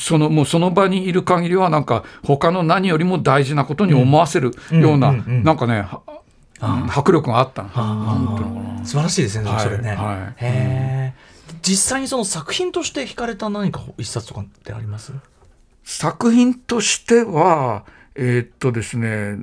[0.02, 6.02] そのもうその場にいる限りはなんか他の何よりも大事なことに思わせるような、なんかねは
[6.90, 7.66] 迫力があった
[8.84, 9.92] 素晴らしいですね、はいそれね。
[9.92, 11.14] はいへえ。
[11.62, 15.14] 実際にその作品として惹かれた何か一冊とかってあります？
[15.84, 17.84] 作品としては
[18.16, 19.38] えーっとですね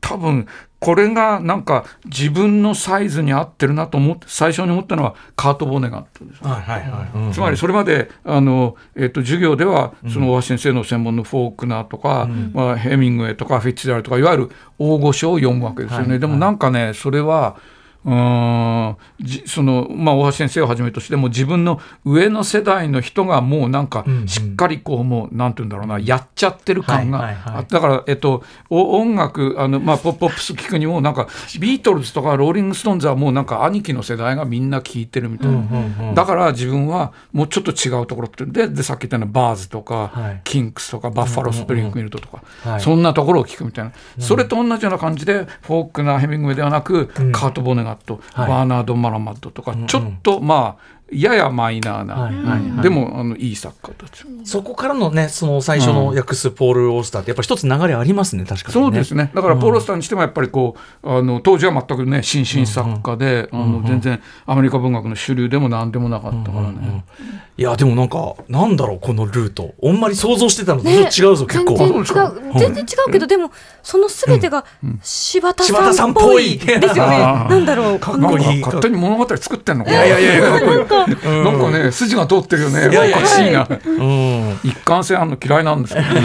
[0.00, 0.46] 多分
[0.80, 6.42] これがなんか自分のサイズに合ってるなと思って最初に思ったのはカート・ボネガットです。
[6.42, 7.32] はいはいはい。
[7.34, 16.20] つまりそれまであの、えっと授業ではその大橋先生の専門のフォークナーとか、まあ、ヘミングウェイとかフィッツジェラとかいわゆる大御所を読むわけですよね、はい。
[16.20, 17.56] でもなんかねそれは
[18.04, 18.96] うん。
[19.20, 40.40] じその、まあ、大橋先生をはじめとしても自分の上の世代の人がもうなんかしっかりこうもうなんて言うんだろうなやっちゃってる感が、だから、えっと、お音楽あの、まあ、ポップポップス聞くにもなんかビートルズとかローリング・ストーンズはもうなんか兄貴の世代がみんな聞いてるみたいな、だから自分はもうちょっと違うところってででさっき言ったようなバーズとか、はい。
[40.44, 42.80] キンクスとかバッファロー・スプリングフィールドとか、はい。
[42.80, 48.48] そんなところを聞くみたいな、それと同じような感じでフォークなヘミングウェイではなく、カート・ボネガット、はい。
[48.48, 52.82] バーナード・マラマッドとか、ちょっとまあややマイナーな、はいはいはい。
[52.82, 54.24] でもあのいい作家たち。
[54.44, 58.86] そこからのねその最初の訳すポール・オースターってやっぱ一つ流れありますね確かにね。
[58.86, 59.30] そうですね。
[59.34, 67.04] だからポール・スターにしてもやっぱりこうあの当時は全くね新進作家で、あの全然アメリカ文学の主流でも何でもなかったからね。
[67.56, 69.74] いやでもなんかなんだろうこのルート。
[69.82, 71.76] あんまり想像してたのと違うぞ、結構。
[71.76, 72.58] 全然違う。
[72.58, 73.50] 全然違うけど、でも
[73.82, 74.64] そのすべてが
[75.02, 76.56] 柴田ささんっんっぽい。
[76.58, 77.18] ですよね。
[77.18, 77.98] なんだろう。
[77.98, 78.62] かっこいい。
[78.62, 79.90] 勝手に物語作ってんのか。
[79.90, 82.88] いなやいやいやいやかっこいいなんかね筋が通ってるよね。
[82.88, 84.60] おかしいなうん。
[84.62, 86.20] 一貫性あるの嫌いなんですけどね。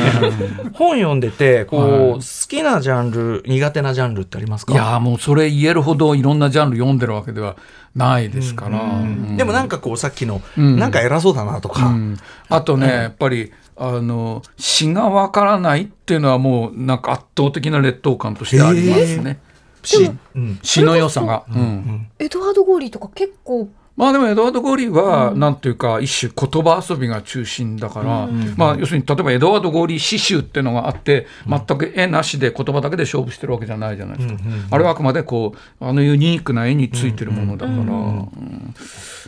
[0.74, 2.12] 本読んでてこう、はい。
[2.14, 4.74] 好きなジャンル苦手なジャンルってありますか？
[4.74, 7.56] いやもうそれ言えるほどいろんなジャンル読んでるわけでは
[7.96, 9.38] ないですから、うん。
[9.38, 10.78] でもなんかこうさっきの、ん。
[10.78, 12.18] なんか偉そうだなとか、うん。
[12.50, 19.40] あとね、やっぱりあの詩がわからないっていうのはもうなんか圧倒的な劣等感としてありますね。
[19.84, 20.60] しうん。
[20.64, 21.46] 詩の良さが。
[21.50, 22.08] うん。
[22.20, 28.28] エドワード・ゴーリーとか結構まあでもエドワード・ゴーリーはなんていうか一種言葉遊びが中心だから、
[28.58, 34.40] まあ要するに例えばエドワード・ゴーリー詩集っていうのがあって全く絵なしで言葉だけで勝負してるわけじゃないじゃないですか、
[34.72, 38.74] あれはあくまでこうあのユニークな絵についてるものだから、うん。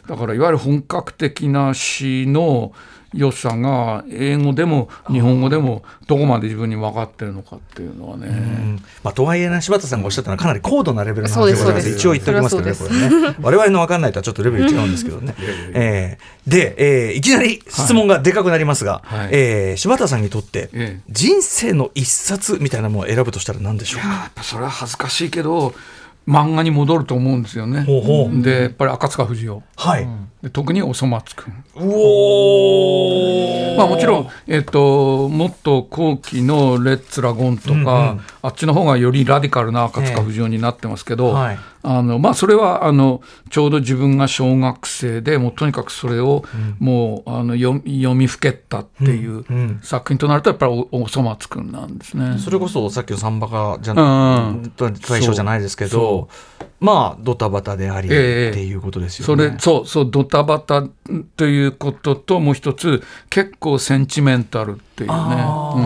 [0.08, 2.72] だからいわゆる本格的な詩の
[3.18, 8.84] 良さが英語でも日本語でもどこまで自分に分かってるのかっていうのはね、うん。
[9.04, 11.90] まあ、とはいえね柴田さんがおっしゃったのはかなり高度なレベルの話でございます。
[11.90, 15.36] 一応言っておきますけどねこそれね我々の分かんないとはちょっとレベル違うんですけどね。
[15.74, 19.30] えーで、えーいきなり質問がでかくなりますが、はい。
[19.32, 21.02] えー柴田さんにとって、ええ。
[21.10, 24.08] 人生の一冊みたいなものを選ぶとしたら何でしょうか？
[24.08, 25.74] やっぱそれは恥ずかしいけど
[26.28, 27.84] 漫画に戻ると思うんですよね。
[27.84, 28.42] ほうほう。
[28.42, 29.64] でやっぱり赤塚不二夫。
[29.76, 30.08] はい、で
[30.50, 31.54] 特におそ松くん。
[33.78, 38.22] まあ、もちろん、えっともっと後期の「レッツ・ラゴン」とか、うんうん。
[38.42, 41.60] あっちの方がよりラディカルな赤塚不二夫になってますけど、はい。
[41.84, 46.44] あのまあ、それはあのちょうど自分が小学生でもうとにかくそれを
[46.80, 49.80] もうあの読み読みふけったっていううんうん。
[49.84, 52.38] 作品となるとやっぱりおおそ松くんなんですね。
[52.40, 56.28] それこそさっきのサンバカじゃうなん対象じゃないですけど
[56.80, 58.50] まあドタバタであり、ええ。
[58.52, 59.52] っていうことですよそね。
[59.52, 60.84] れそうそうドタバタ
[61.36, 65.16] ということともう一つ結構センチメンタルっていうね。
[65.16, 65.84] あうん。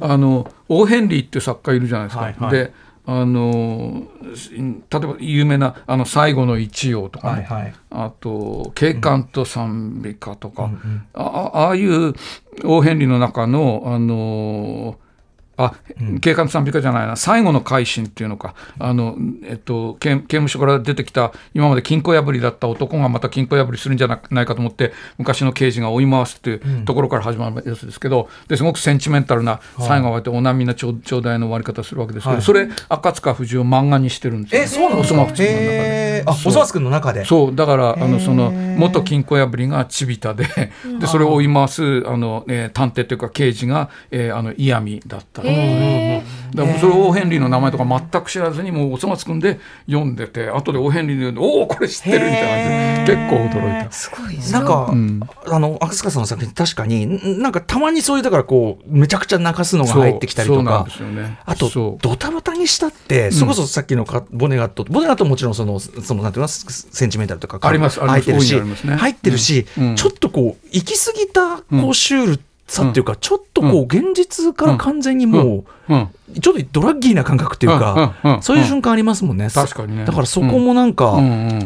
[0.00, 2.24] ーあのオーヘンリーっていう作家いるじゃないですか。
[2.24, 2.50] はいはい。
[2.52, 2.72] で
[3.08, 7.74] あの例えば有名な「あの最後の一葉」とかね、はいはい。
[7.90, 11.02] あと「警官と賛美歌」とか、うん。
[11.14, 11.22] あ
[11.54, 12.14] ああいう
[12.64, 14.98] オーヘンリーの中のあの
[15.56, 15.74] あ、
[16.20, 17.16] 警官と賛美歌じゃないな。
[17.16, 18.54] 最後の改心っていうのか。
[18.78, 32.42] あの、えっと、刑刑務所から出てきた今まで金庫破りだった男がまた金庫破りするんじゃなないかと思って昔の刑事が追い回すっていうところから始まるやつですけどですごくセンチメンタルな最後はお波なちょう頂戴の終わり方するわけですけど、はい。
[32.42, 35.22] それ赤塚不二夫漫画にしてるんですよ、えそうなんですか？
[35.22, 36.24] おそ松くんの中で。
[36.26, 36.50] あそう。
[36.50, 37.24] おそ松くんの中で？
[37.24, 40.44] そうだからあのその元金庫破りがチビタで
[41.00, 46.22] でそれを追い回すあの、えー探偵というか刑事が、えーあの嫌味だったへ
[46.54, 53.92] だからそれをオーヘンリーの名前とか全く知らずにもうおそ松くんで読んでて後でオーヘンリーに言うのおおこれ知ってるみたいな感じで結構驚いた。
[53.92, 54.62] すごいな。
[54.62, 55.20] んか、うん。
[55.46, 60.86] あの赤塚さんの作品確かにんなんかたまにそういうだからこうめちゃくちゃ泣かすのが入ってきたりとか。
[61.14, 61.38] ね。
[61.44, 68.22] あとドタバタにしたってそれこそさっきのかボネガットボネガットももちろんそのそのなんていうのセンチメンタルとかありますあります。
[68.22, 68.96] 入ってるし大いにありますね。
[68.96, 69.96] 入ってるし、うん。
[69.96, 76.08] ちょっとこう行き過ぎたこうシュールさっていうか、ちょっとこう現実から完全にもう、うん。
[76.40, 79.48] ちょっとドラッギーな感覚っていうか、そういう瞬間ありますもんね。
[79.48, 80.04] 確かにね。
[80.04, 81.16] だからそこもなんか、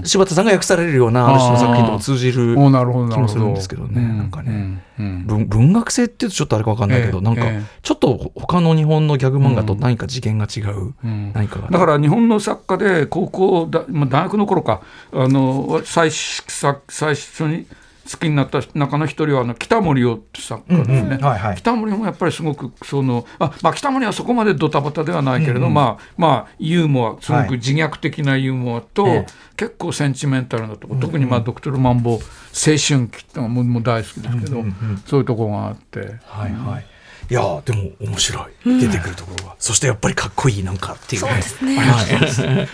[0.04, 4.84] 柴田さんが訳されるようなある種の作品とも通じる気もするんですけどねなんかね。
[4.98, 7.24] 文文学性っていうとちょっとあれか分かんないけど、ええ。
[7.24, 7.66] なんかええ。
[7.82, 11.32] ちょっと他の日本のギャグ漫画と何か次元が違う、うん。
[11.32, 14.82] 何かがだから日本の作家で高校だ、まあ、大学の頃か
[15.12, 16.44] あの最初
[16.88, 17.66] 最初に
[18.10, 21.00] 好きになった中の一人はあの北森夫って作家ですね。
[21.00, 21.24] うんうん。
[21.24, 21.56] はいはい。
[21.56, 29.26] 北森もやっぱりすごくそのあ、まあ、北森はそこまでドタバタではないけれど、まあまあユーモアすごく自虐的なユーモアと、ええ。
[29.56, 34.64] 結構センチメンタルなところ、特にまあドクトルマンボウ青春期ってのがもう大好きですけど、
[35.06, 36.00] そういうところがあって。
[36.24, 36.86] はいはい
[37.30, 38.80] いやーでも面白い。
[38.80, 41.22] 出てくるところが、そしてやっぱりかっこいいなんかっていう。
[41.22, 41.30] ね。
[41.30, 42.68] はい、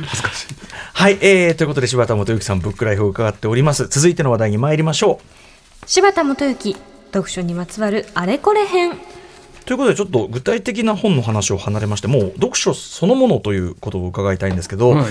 [0.94, 3.86] はい、えー、ということで柴田元幸さんブックライフを伺っております。
[3.88, 5.86] 続いての話題に参りましょう。
[5.86, 6.74] 柴田元幸
[7.12, 8.98] 読書にまつわるあれこれ編。
[9.66, 15.06] ということでちょっと具体的な本の話を離れましてもう読書そのものということを伺いたいんですけど、はい。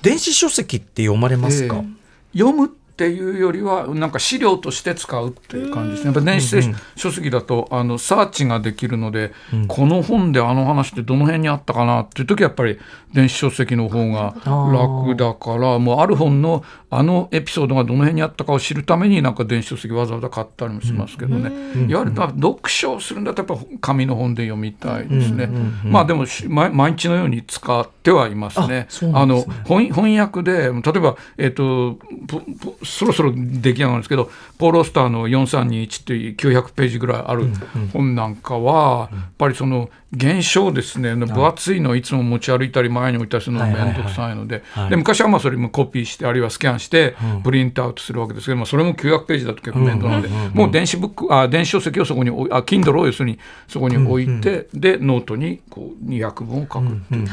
[0.00, 1.98] 電子書籍って読まれますか、えー
[2.36, 6.06] 読むっていうよりはなんか資料として使うっていう感じですね。
[6.06, 6.56] やっぱ電子
[6.96, 9.32] 書籍だとあのサーチができるので、
[9.68, 12.76] この本であの話ってどの辺にあったかなっていう時はやっぱり
[13.14, 21.52] 電子書籍の方が楽だからもうある本のあのエピソードがどの辺にあったかを知るためになんか電子書籍わざわざ買ったりもしますけどね。
[21.86, 25.48] いわゆるまあ読書をするんだったらやっぱ紙の本で読みたいですね。
[25.84, 28.86] まあでもし毎毎日のように使ってはいますね。
[28.88, 37.46] あそうなあの翻翻訳で例えば、えっとぽぽそろそろ出来上がるんですけどポール・オスターの4321っていう900ページぐらいある
[37.92, 41.14] 本なんかは、やっぱりその現象ですね。
[41.14, 44.62] 分厚いのをいつも持ち歩いたり前に置いたりするのが面倒くさいので。
[44.88, 50.28] で昔はまあそれもコピーしてあるいはスキャンしてプリントアウトするわけですけどもそれも900ページだと結構面倒なので。
[50.54, 57.28] もう電子ブックあ電子書籍をそこに置いあ Kindle を要するにそこに置いてでノートにこう200文を書くっていう。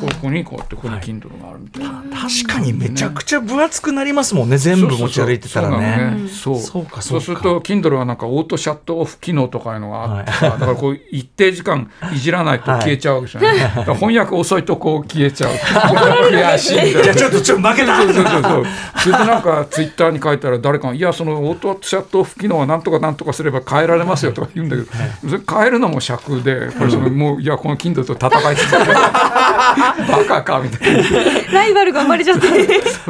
[0.00, 1.84] ここにこうやってここに Kindle があるみたい。
[1.84, 2.02] な。
[2.10, 6.28] 確かにめちゃくちゃ分厚くなりますもんね全部持ち歩いてたらね。
[6.28, 7.20] そうそう。
[7.20, 15.50] すると Kindle はなんかオートシャットオフ機能とかいうのがあってさ、だからこう一定時間 いじらないと消えちゃうわけですよね、 だから翻訳遅いとこう消えちゃう。
[15.50, 17.04] 悔しいんだよ。
[17.04, 17.96] いやちょっとちょっと負けた。
[17.96, 24.88] そうそうそうそうそれでなんかツイッターに書いたら誰かが「いやそのオートシャットオフ機能はなんとかなんとかすれば変えられますよ」とか言うんだけど、
[25.28, 28.96] それ変えるのも尺でやっぱりそのもういやこの Kindle と戦い続けて。
[29.76, 31.02] バカかみたいな。
[31.52, 32.48] ライバルが生まれちゃって。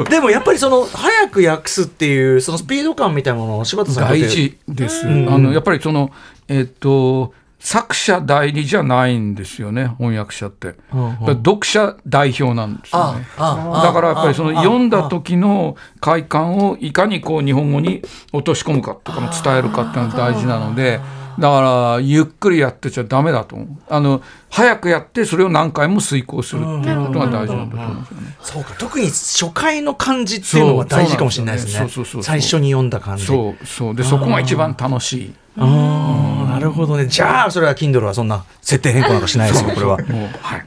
[0.09, 6.11] でもやっぱりその早く訳すっていうそのスピード感みたいなものを柴田さん大事です、あのやっぱりその
[6.47, 7.33] えっと
[7.67, 11.35] 作者代理じゃないんですよね翻訳者って、うんうん。
[11.35, 13.25] 読者代表なんですよね。
[13.37, 21.01] あだからやっぱりそのあ読んだ時の快感をいかにこう日本語に落とし込むかとかも伝えるかっていうのが大事なので
[21.39, 21.61] だか
[21.97, 23.67] らゆっくりやってちゃダメだと思う。
[23.89, 28.37] あの早くやってそれを何回も遂行するっていうことが大事なんだと思うんですよね。
[28.41, 31.71] そうか特に初回の感じっていうのは大事かもしれないですね。
[31.71, 32.23] そうそうそうそう。
[32.23, 33.95] 最初に読んだ感じそうそう。
[33.95, 35.33] でそこが一番楽しい。
[35.59, 37.07] ああなるほどね。
[37.07, 39.97] じゃあそれは Kindle はそんな設定変更なんかしないですよこれは。
[39.97, 40.63] もうはい。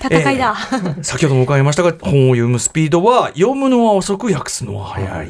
[0.00, 0.54] 戦いだ、
[1.02, 5.28] 先ほども伺いましたが本を読むスピードは読むのは遅く訳すのは早い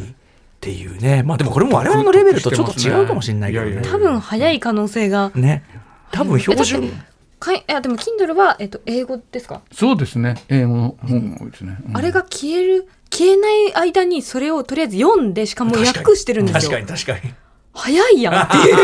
[0.59, 1.23] っていうね。
[1.23, 3.83] まあでもこれも我々のレベルとちょっと違うかもしれないけどね。
[3.83, 5.31] 多分早い可能性が。
[5.37, 5.63] ね。
[6.11, 6.93] 多分標準。
[7.39, 10.35] かいいやでも Kindle は、えっと、英語ですか、そうですね。
[10.49, 11.79] 英語の本が多いですね。
[11.89, 11.97] うん。
[11.97, 17.33] あれが消える消えない間にそれをとりあえず読んでしかも訳してるんです確かよに確かに。
[17.73, 18.75] 早いやんっていう。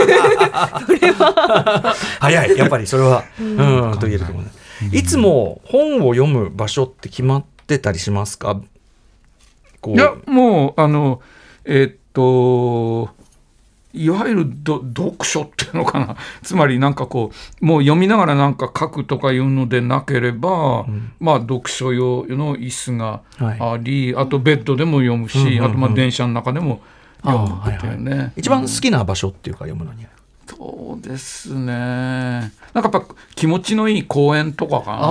[0.87, 1.95] それは。
[2.21, 3.25] 早いやっぱりそれは。
[3.41, 3.99] うん。
[3.99, 4.51] と言えると思うね
[4.93, 8.61] いつも本を読む場所って決まってたりしますか？
[9.81, 9.95] こう。
[9.95, 11.21] いや、もう、あの、
[11.65, 13.11] えーっと、
[13.93, 16.17] いわゆるど読書っていうのかな。
[16.43, 20.85] つまりなんかこうもう読みながらなんか書くとかいうのでなければ、
[21.21, 26.81] まあ読書用の椅子があり、あとベッドでも読むし、うんうんうんあとまあ電車の中でも
[27.23, 30.05] 読むっていうね、一番好きな場所っていうか読むのに
[30.47, 31.73] そうですね。
[31.73, 34.99] なんかやっぱ気持ちのいい公園とかかな。
[35.03, 35.05] あ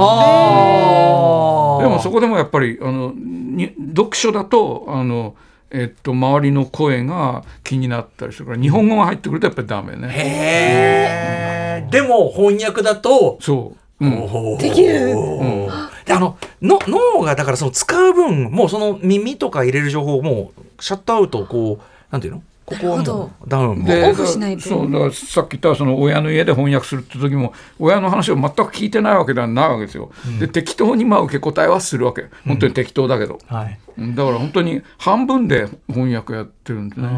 [1.81, 5.35] でもそこでもやっぱりあのに読書だとあの、
[5.75, 10.07] えっと、周りの声が気になったりするから日本語が入ってくるとやっぱりダメね。
[10.07, 11.87] へえ。
[11.89, 15.13] でも翻訳だとそう、うん、できる。
[15.13, 15.67] うん。
[16.05, 22.43] であのの脳がだからその使う分もうその耳とか入れる情報をもうシャットアウトこうなんていうの？
[22.65, 23.87] ここはもうダウンも。
[23.87, 24.63] でオフしないと。
[24.63, 30.11] そうだからさっき言ったその親の家で翻訳するって時も親の話を全く聞いてないわけではないわけですよ。
[30.39, 32.25] で適当にまあ受け答えはするわけ。
[32.47, 33.79] 本当に適当だけど、はい。
[33.97, 37.09] うんだから本当に半分で翻訳やってるんですね。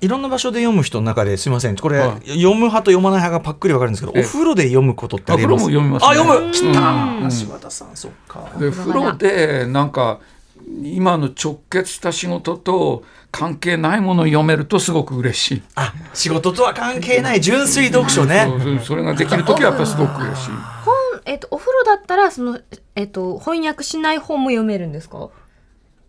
[0.00, 1.76] いろんな場所で読む人の中ですみません。
[1.76, 2.28] これ、はい。
[2.28, 4.24] 読む派と読まない派がパックリ分かるんですけどええ。
[4.24, 5.64] お風呂で読むことってあります？
[5.64, 6.08] お風呂も読みますね。
[6.08, 6.52] あ読む。
[6.52, 6.82] 来たう
[7.22, 7.24] ん。
[7.24, 8.48] ー柴田さんそっか。
[8.60, 10.20] で風呂でなんか
[10.82, 15.62] 今の直結した仕事と関係ないものを読めるとすごく嬉しい。
[15.74, 18.46] あ仕事とは関係ない純粋読書ね
[18.84, 20.50] それができる時はやっぱりすごく嬉しい。
[20.84, 20.94] 本、
[21.26, 22.60] えっと、お風呂だったらその、
[22.94, 25.28] えっと、翻訳しない本も読めるんですか？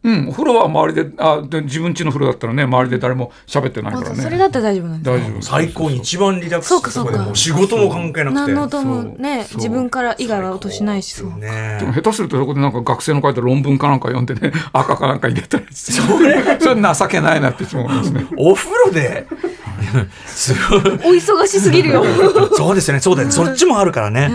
[0.02, 4.24] うん、お風呂は周りであで自分家の風呂だったらね周りで誰も喋ってないあからね。
[4.24, 5.42] それだったら大丈夫なんです大丈夫。
[5.42, 7.30] 最高に一番リラックスそうかそうか。
[7.34, 8.40] 仕事も関係なくて。
[8.40, 11.14] 何の音もね自分から以外は音しないし。
[11.16, 11.30] そう。
[11.30, 15.92] でもね下手するとそこでなんか学生の書いた論文かなんか読んでね 赤かなんか入れたりして。
[15.92, 16.42] それ？
[16.62, 18.26] それ情けないなっていつも思いますね。
[18.38, 19.28] お風呂で？
[20.26, 20.80] すごい。
[20.80, 20.84] お
[21.14, 22.06] 忙しすぎるよ。
[22.56, 23.02] そうですよね。
[23.02, 23.34] そうだよね。
[23.34, 24.30] そっちもあるからね、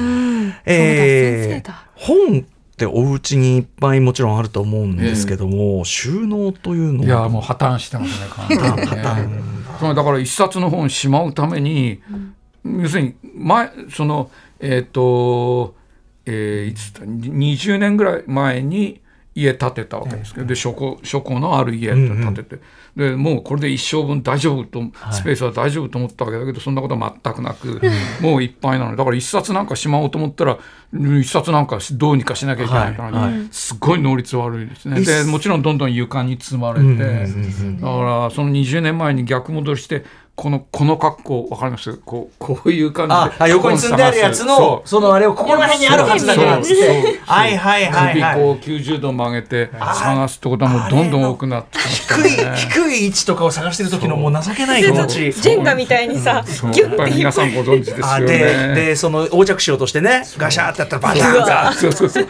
[0.67, 1.85] えーそうだ先生だ。
[1.95, 2.45] 本
[2.89, 7.05] ってお家にいっぱいもちろんあると思うんですけども、収納というのは。
[7.05, 8.27] いやもう破綻してますね。
[8.31, 9.43] 完全にね
[9.79, 12.03] そのだから一冊の本しまうために、
[12.65, 14.31] 要するに前その
[14.61, 15.75] えっ、と、
[16.27, 19.01] えーいつだ20年ぐらい前に
[19.35, 22.59] 家建てたわけですけど、で書庫書庫のある家建てて、
[22.97, 24.81] でもうこれで一生分大丈夫と、
[25.11, 27.81] スペースは大丈夫と思ったわけだけどそんなことは全くなく、
[28.21, 30.59] もういっぱいなのでだから一冊なんかしまおうと思ったら
[30.93, 33.49] うん一冊なんかしどうにかしなきゃいけないから、はい。
[33.51, 35.01] すごい能率悪いですね。
[35.01, 40.05] 一でもちろんどんどん床に積まれて、だからその20年前に逆戻りして
[40.37, 41.97] このこの格好わかります？
[41.99, 43.15] こうこういう感じで。
[43.15, 48.35] ああ横に積んであるやつのそそのあれをここら辺にあるはずだからはいはいはいはい。
[48.35, 48.57] 首こう
[48.97, 52.57] 90度曲げて探すってことはもうどんどん多くなってき低いてね。
[52.57, 55.33] 低い位置とかを探してる時のもう情けない気持ち。
[55.33, 58.75] ジェンガみたいにさ、ギュッやっぱり皆さんご存知ですよあでね。
[58.75, 62.27] でその横着しようとしてねガシャーってやったらバターンがそうそうそう。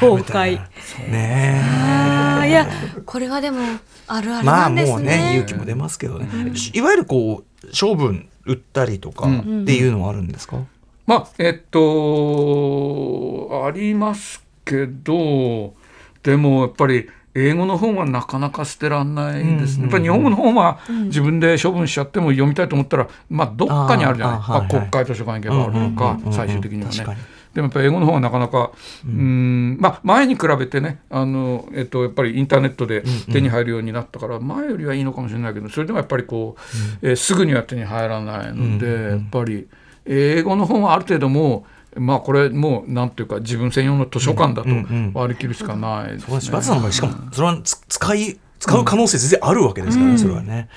[0.00, 0.60] 崩壊。
[1.08, 1.62] ね。
[1.64, 2.68] ああ、いや、
[3.06, 3.58] これはでも、
[4.06, 4.92] あるあるまあなんですね。
[4.94, 6.28] もうね勇気も出ますけどね
[6.72, 10.58] いわゆるこう処分売ったりとかっていうのはあるんですか？
[11.06, 15.74] まあえっとありますけど
[16.22, 19.82] でもやっぱり英語の本はなかなか捨てらんないですね。
[19.84, 24.36] やっぱり日本語の本は自分で処分しちゃっても読みたいと思ったら、まあどっかにあるじゃない。
[24.36, 27.20] あはい国会図書館行けばあるのかうんうんうんうん最終的にはね確かに。
[27.54, 28.72] でもやっぱり英語の方はなかなか、
[29.06, 36.56] うん、まあ前に比べてね、あのえっとやっぱりインターネットで手に入るようになったから、前よりはいいのかもしれないけど、それでもやっぱりこ
[37.02, 39.68] う、えーすぐには手に入らないので、やっぱり
[40.04, 46.26] 英語の本はある程度もうまあこれもうなんていうか自分専用の図書館だとうんうんうん割り切るしかないですね。
[46.26, 50.68] そうだしバツさんの場合しかもそれ使い使う可能性全然あるわけですからね、それはね、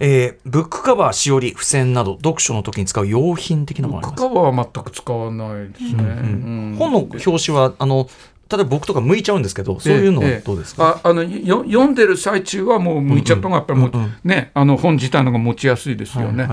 [0.00, 4.22] えーブックカバーしおり付箋など読書の時に使う用品的なものあります。
[4.22, 6.02] カバーは全く使わないですね。
[6.02, 8.08] うん本の表紙はあの
[8.50, 14.12] 例えば僕とか向いちゃうんですけどそういうのはどうですか、ああのよ読んでる最中はもう向いちゃったのがやっぱりもう、うんうん。
[14.22, 16.46] ねあの本自体のが持ちやすいですよね、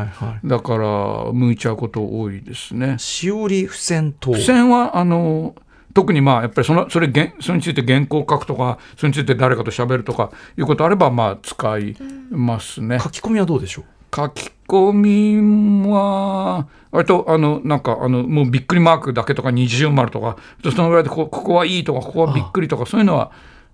[0.44, 2.96] だから向いちゃうこと多いですね。
[2.98, 4.32] しおり付箋等。
[4.32, 5.56] 付箋はあの
[5.94, 11.96] 特にまあやっぱりそのそれげんそれについて原稿を書くとかそれについて誰かと喋るとかいうことあればまあ使い
[12.30, 13.00] ますね。
[13.00, 13.86] 書き込みはどうでしょう？
[14.14, 23.32] 書き込みは割とあのなんかあのもうびっくりマークだけとか二重丸とかそのぐらいでこここはいいとかここはびっくりとかそういうのは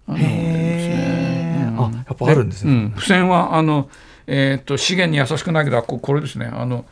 [0.07, 1.47] あのへー。
[1.79, 3.87] あやっぱあるんですね、うん、付箋はあの、
[4.25, 6.47] えー、と資源に優しくないけどここれですね。
[6.51, 6.85] あの、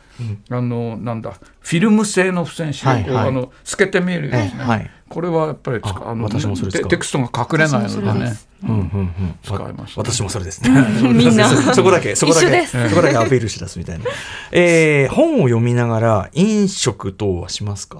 [0.48, 3.28] あのなんだフィルム製の付箋紙はいはい。
[3.28, 8.36] あの透けて見えるですね、ええはいこれはやっぱり使ああの私もそれテテクストが隠れないのでね。
[8.64, 9.38] うんうんうん。
[9.44, 10.70] 使いますね私もそれですね。
[11.02, 11.48] みんな。
[11.74, 14.04] そこだけ、そこだけ、そこだけアピールしだすみたいな。
[14.52, 17.98] えー本を読みながら飲食等はしますか？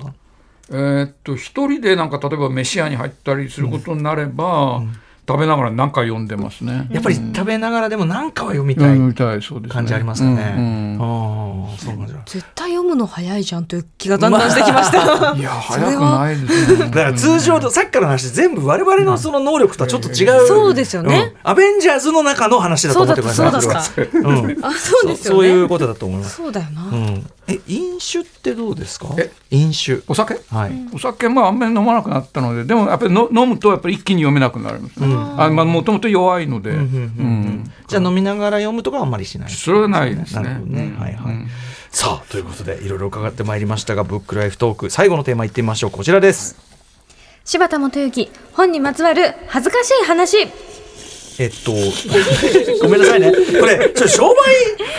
[0.71, 4.83] えーっと一人でなんか例えば飯屋に入ったりすることになれば、
[5.29, 6.87] 食べながら何か読んでますね。
[6.91, 10.55] やっぱり食べながらでも何かは読みたい読みたいそうですね感じありますかね。
[10.57, 12.23] うんああ、そうなんじゃ。
[12.27, 15.35] 絶対読むの早いじゃんという気がだんだんしてきました。
[15.37, 16.85] いや早くないですね。
[16.91, 20.47] だから通常とさっきからの話全部我々のその能力とはちょっと違う。
[20.47, 23.51] そうですよねうんアベンジャーズの中の話だと思ってください。
[23.53, 25.17] そうだったそうですよね。
[25.17, 26.37] そういうことだと思います。
[26.37, 26.83] そうだよな。
[27.49, 27.55] うん。
[27.55, 29.09] え、飲酒ってどうですか？
[29.19, 29.31] え？
[29.51, 30.03] 飲酒。
[30.09, 30.35] お酒？
[30.51, 30.73] はい。
[30.93, 39.51] お酒まああんまり飲まなくなったのででもやっぱりの飲むとやっぱり一気に読めなくなります、あまあもともと弱いので、うんじゃあ飲みながら読むとかはあんまりしない。
[39.51, 40.83] それはないですねなるほどね。
[40.85, 41.35] うんはいはい。
[41.35, 41.49] うん
[41.89, 46.57] さあということでいろいろ伺ってまいりましたがブックライフトーク最後のテーマいってみましょうこちらです。
[47.47, 50.37] 柴田元幸、本にまつわる恥ずかしい話。
[51.39, 51.73] えっと
[52.83, 53.31] ごめんなさいね。
[53.31, 54.35] これちょっと商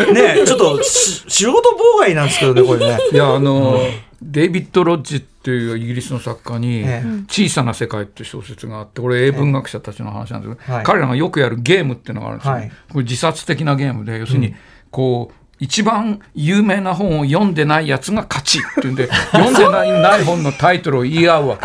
[0.08, 2.98] 売ねちょっとし仕事妨害なんですけどねこれね。
[3.12, 3.80] いやあの、
[4.22, 10.84] デイビッド・ロッジっていうイギリスの作家にええ「小さな世界」っていう小説があってこれ英文学者たちの話なんですけど、はい。
[10.84, 12.72] 彼らがよくやるゲームっていうのがあるんですよ、はい。
[12.92, 14.54] これ自殺的なゲームで要するに
[14.92, 21.58] こう一番有名な本を読んでないやつが勝ちっていうんで読んでないない本のタイトルを言い合うわ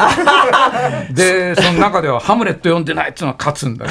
[1.08, 3.86] け でその中では「ハムレット」読んでないっていうのは勝つんだ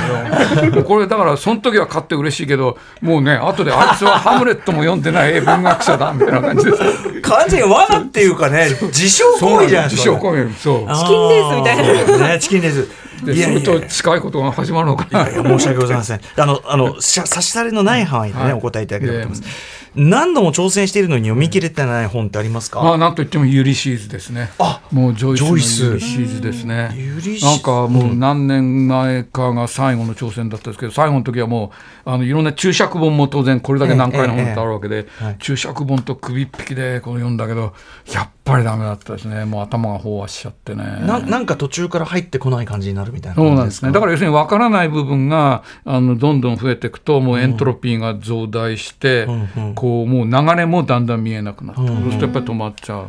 [0.62, 6.78] けどこれだからその時は勝って嬉しいけどもうね後であいつは「ハムレット」も読んでない英文学者だみたいな感じです
[7.22, 10.10] 完全に罠っていうかね自傷行為じゃないですか。
[10.10, 12.28] 自傷行為そうチキンレースみたいなな。
[12.30, 13.12] ねチキンレース。
[13.26, 15.30] でそれと近いことが始まるのかな。
[15.30, 16.22] いや申し訳ございません。
[16.38, 19.81] あの、あの、差し障りのない範囲でね、はいお答えいただければと思います。
[19.96, 24.50] 何度も挑戦しているのに読み切れてない本ってありますか、まあなんといってもユリシーズですね。
[24.58, 26.92] あもうジョイスユリシーズですね。
[26.96, 31.72] ユリシなんかもう何年前かが最後の挑戦だったんですけど、最後の時はも
[32.06, 37.74] うあのいろんな注釈本も当然これだけ難解な本ってあるわけで、はい注釈本と首っ引きでこう読んだけど、
[38.14, 39.46] やっぱりダメだったですね。
[39.46, 40.84] もう頭が飽和しちゃってね。
[41.02, 43.92] ななんか途中から入ってこない感じになるみたいなそうなんですね。
[43.92, 51.88] だから要するに分からない部分があのどんどん増えていくともうエントロピーが増大して、うんうんこうもう流れもだんだん見えなくなってうん。
[51.88, 53.08] そうするとやっぱり止まっちゃう。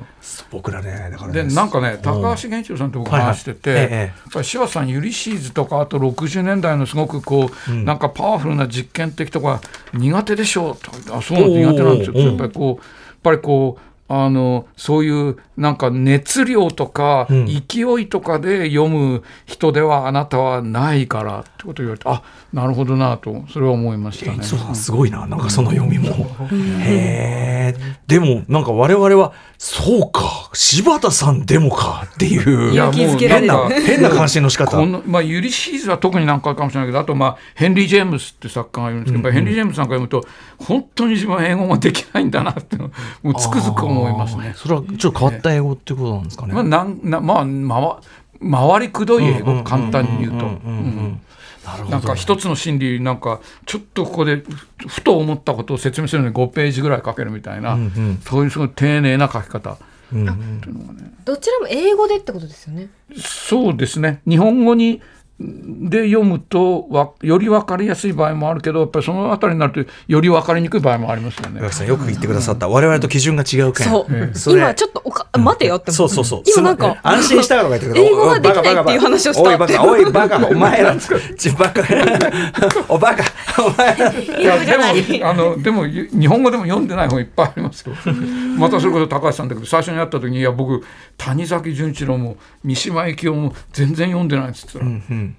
[0.51, 1.43] 僕らねだからね。
[1.45, 3.29] でなんかね高橋源一郎さんと僕はいはい。
[3.29, 9.61] 話してて、ええやっぱり柴田さんユリシーズとかあと60年代のすごくこう、なんかパワフルな実験的とか
[9.93, 12.19] 苦手でしょうとあそうなん苦手なんですよ。
[12.19, 12.79] やっぱりこうやっ
[13.23, 17.47] ぱりこうあのそういうなんか熱量とかうん。
[17.47, 24.43] 勢いとかで読む人ではあなたはないからってことを言われてあなるほどなとそれは思いましたね。
[24.43, 26.11] すごいななんかその読みも、
[26.81, 27.97] へえ。
[28.07, 32.73] でもなんか我々はそうか柴田さんでもかっていう。
[32.73, 34.77] いやもうなんか 変な関心の仕方。
[34.77, 40.27] このまあ、ユリシーズは特に何回かもしれないけどあと、まあ、ヘンリー・ジェームスって作家がいるんですけど、やっぱりヘンリー・ジェームスなんか読むと
[40.59, 42.91] 本当に自分は英語ができないんだなっていうのを
[43.23, 44.53] もうつくづく思いますね。
[44.57, 48.01] それはちょっと変わった英語ってことなんですかね、まあなんなまあ、まわ
[48.41, 50.47] 回りくどい英語、簡単に言うと。
[50.47, 51.21] うん
[51.65, 54.37] なるほどなんか一つの心理なんかちょっとここで
[54.79, 59.79] ふふと思ったことを説明するのに5ページぐらい書けるみたいな、んそういうすごい丁寧な書き方。
[60.13, 62.89] うんどちらも英語でってことですよね。
[63.17, 64.21] そうですね。
[64.29, 65.01] 日本語に
[65.45, 71.61] で読むとわより分かりやすい場合もあるけどやっぱりそのあたりになるとより分かりにくい場合もありますよね。
[71.61, 74.37] よく言ってくださった、我々と基準が違う件そう。
[74.37, 74.61] それ。
[74.61, 76.43] 今ちょっとおか待てよって思そうそうそう。
[76.47, 79.43] 今なんか安心したから言ってくれ英語ができないっていう話をした。
[79.43, 80.47] おいバカおいバカ。
[80.47, 81.83] お前らちバカ。
[82.89, 83.25] おバカ。
[83.65, 84.13] お前ら。
[84.13, 84.45] い。
[84.45, 87.95] やでもあのでもゆ日本語でも読んでない本いっぱいありますよ。
[88.59, 90.85] またそれこそ高橋さんだけど最初に会った時に「いや僕
[91.17, 95.32] 谷崎潤一郎も三島由紀夫も全然読んでない」っつったら、うん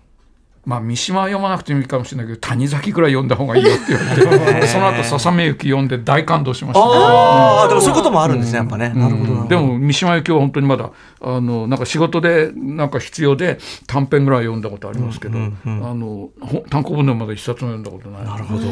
[0.65, 8.89] まあ三島は読まなくてもいいかもしれないけど谷崎くらい読んだ方がいいよって言われてその後笹目由紀読んで大感動しました、ああでもそういうこともあるんですねやっぱね。
[8.89, 9.49] なるほどなるほど。
[9.49, 10.91] でも三島由紀夫は本当にまだ
[11.21, 18.25] あのなんか仕事でなんか必要で短編ぐらい読んだことありますけど、うんうんあのほ単行本でもまだ一冊も読んだことない。
[18.25, 18.63] なるほど。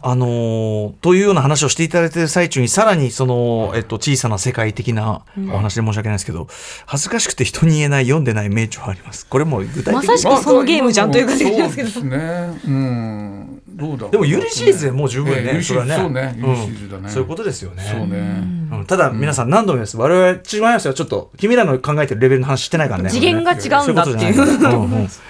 [0.00, 6.46] あのーというような話をしていただいている最中にさらにその、えっと、小さな世界的なお話で申し訳ないですけど、
[6.86, 9.26] 恥ずかしくて人に言えない読んでない名著あります。
[9.26, 12.60] これも具体的にまさしくそのゲームじゃんという感じがしますけどそうですね。
[12.66, 13.62] うん。
[13.70, 14.08] どうだ。
[14.08, 16.32] でもユリシーズでもう十分ね、えーズれはそうね。
[16.32, 16.36] ん。
[16.38, 17.08] ユリシーズだね。
[17.08, 17.82] そういうことですよね。
[17.82, 18.18] そうね。
[18.72, 18.84] うん。
[18.86, 19.96] ただ皆さん何度も言います。
[19.96, 23.10] 我々違いますよちょっと君らの考えてるレベルの話してないからね。
[23.10, 25.08] 次元が違うんだっていう。
[25.08, 25.20] そ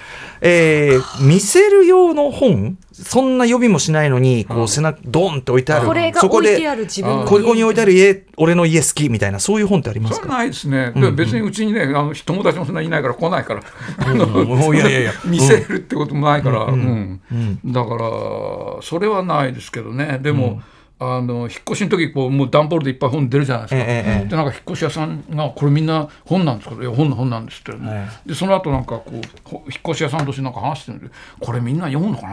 [0.41, 2.77] えー見せる用の本？
[2.91, 5.87] そんな予備もしないのにこう背中ドンって置いてある。
[5.87, 10.27] これがそこで置いてある自分のここに置いてある家俺の家好きみたいなそういう本ってありますか？
[10.27, 10.91] ないですね。
[10.93, 13.63] で別にうちにね、あの友達もそんなにいないから来ないから、
[13.99, 14.75] あのうん。
[14.75, 15.13] いやいやいや。
[15.25, 17.21] 見せるってこともないから、うん。
[17.31, 17.71] うん。
[17.71, 20.19] だからそれはないですけどね。
[20.21, 20.61] でも。
[21.01, 24.27] あの引っ越しの時こうもう段ボールでいっぱい本出るじゃないですか、ええええ。
[24.27, 28.29] でなんか引っ越し屋さんが「これみんな本なんですか?」いや本の本なんです」って、はい。
[28.29, 32.27] でその後なんかこうほ引っ越し屋さんとしてなんか話してるんで「これみんな読むのか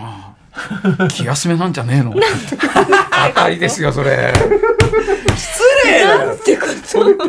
[0.99, 1.07] な？
[1.09, 2.13] 気休めなんじゃねえの?」
[3.29, 4.33] 赤いですよそれ。
[5.37, 6.37] 失礼だよ。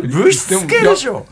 [0.02, 1.26] ぶしつけでしょ。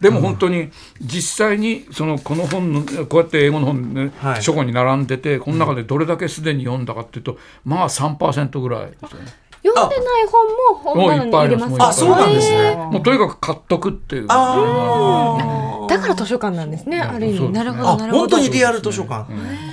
[0.00, 4.42] でも本当に実際にそのこの本のこうやって英語の本ね、はい。
[4.42, 9.32] 書庫に並んでてこの中でどれだけすでに読んだかっていうとまあ3%ぐらいですよね。
[9.74, 12.74] 読んでない本も本棚に入れますもういっぱいありますあそうなんですね。
[12.76, 14.26] もうとにかく買っとくっていう。
[14.28, 17.50] あだから図書館なんですねある意味。
[17.50, 18.36] なるほどあなるほど。
[18.36, 19.26] 本当にリアル図書館。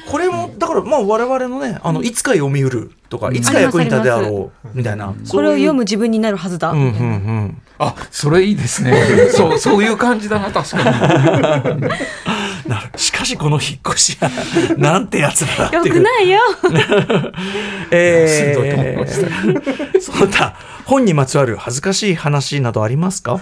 [0.09, 5.13] これもだからまあ我々のねあのいつか読みうるとかいつか役に立てであろうみたいな。
[5.29, 6.71] これを読むむ自分になるはずだ。
[6.71, 7.61] うんうんうん。
[7.77, 8.93] あそれいいですね。
[9.31, 11.81] そう そういう感じだな確かに。
[12.69, 12.89] なる。
[12.97, 14.29] しかしこの引っ越し屋
[14.77, 16.39] なんてやつだなよくないよ。
[17.91, 20.55] えー、そうだ。
[20.85, 23.39] 本にまつわる恥ずかしい話などありますか？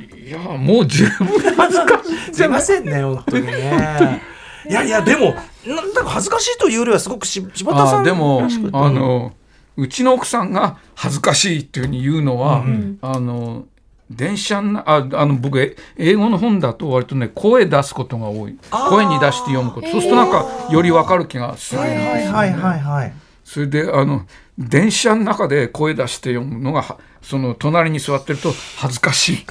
[0.00, 2.34] いやもう十分恥ずかしい。
[2.34, 4.22] すいませんね本当にね。
[4.68, 5.34] いやいやでも
[5.74, 8.76] なんだか恥ずかしいというよりはすごくし柴田さんあでもらしくて。
[8.76, 9.32] あの
[9.76, 12.64] うちの奥さんが恥ずかしいっていうふうに言うのは、
[13.00, 13.64] あの
[14.10, 18.58] 電車なああの僕え英語の本だと割とね声出すことが多い。
[18.70, 19.86] 声に出して読むこと。
[19.88, 23.12] そうするとなんかより分かる気がする、はいはいはいはいはい。
[23.44, 24.26] それであの
[24.58, 29.36] 電車の中で声出して読むのがはその隣に座ってると恥ずかしい。
[29.36, 29.46] し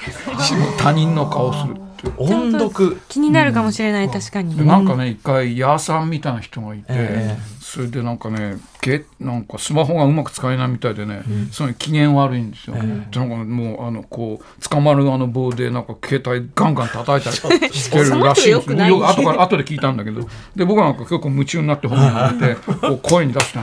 [0.78, 1.76] 他人の顔する
[2.18, 3.02] 音読。
[3.10, 7.60] 気になるかもしれない確かにでなんかね一回ヤーさんみたいな人がいて、ええ。
[7.62, 12.76] それでなんかねけなんかスマホがうまく使えないみたいでね、その機嫌悪いんですよ。
[12.76, 18.88] でなんかもうあのこう捕まるあの棒でなんか携帯ガンガン叩いたり してるらしいんですよ。
[18.88, 23.60] よ後から 後で聞いたんだけど、で僕なんか結構夢中になって本読んでて、こう声に出して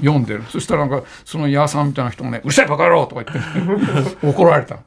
[0.00, 0.42] 読んでる。
[0.48, 4.78] そしたらなんかそのヤーさんみたいな人がね、うるさいバカ野郎とか言って 怒られた。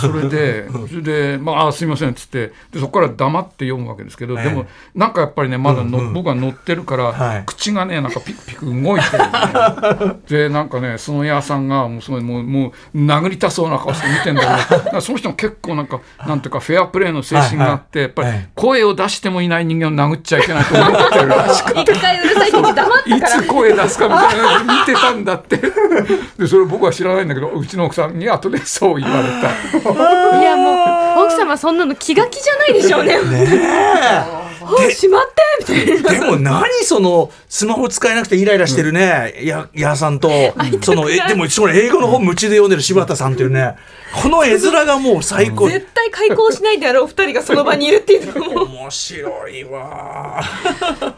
[0.00, 7.42] それでそれでまああすみませんっつってでそこから黙って読むわけですけど、でもなんかやっぱりねまだの、僕は乗ってるから、はい。
[7.46, 21.80] 口がねなんかピクピク動いてる、ね、 でなんかねその屋さんがもうすごいもうもう殴りたそうな顔して見てんだけどその人も結構なんかなんていうかフェアプレーの精神があって、やっぱりはい声を出してもいない人間を殴っちゃいけないと思ってるらしくて。
[21.80, 22.82] 一回うるさい黙った
[23.16, 25.56] いつ声出すかみたいな見てたんだって。
[25.56, 30.38] でそれ僕は知らないんだけどうちの奥さんに後でそう言われた。
[30.38, 34.47] いやもう奥様そんなの気が気じゃないでしょうね。
[34.70, 35.26] おしまっ
[35.64, 36.26] てみたいな。
[36.26, 40.30] でも何そのスマホ使えなくてイライラしてるね、ややさんと。
[40.82, 43.76] そのえでもその英語の本夢中で読んでる柴田さんっていうね。
[44.22, 45.68] この絵面がもう最高。
[45.68, 48.64] 絶対開口しないであろう二人がその場にいるっていうのも。
[48.64, 50.42] 面白いわ。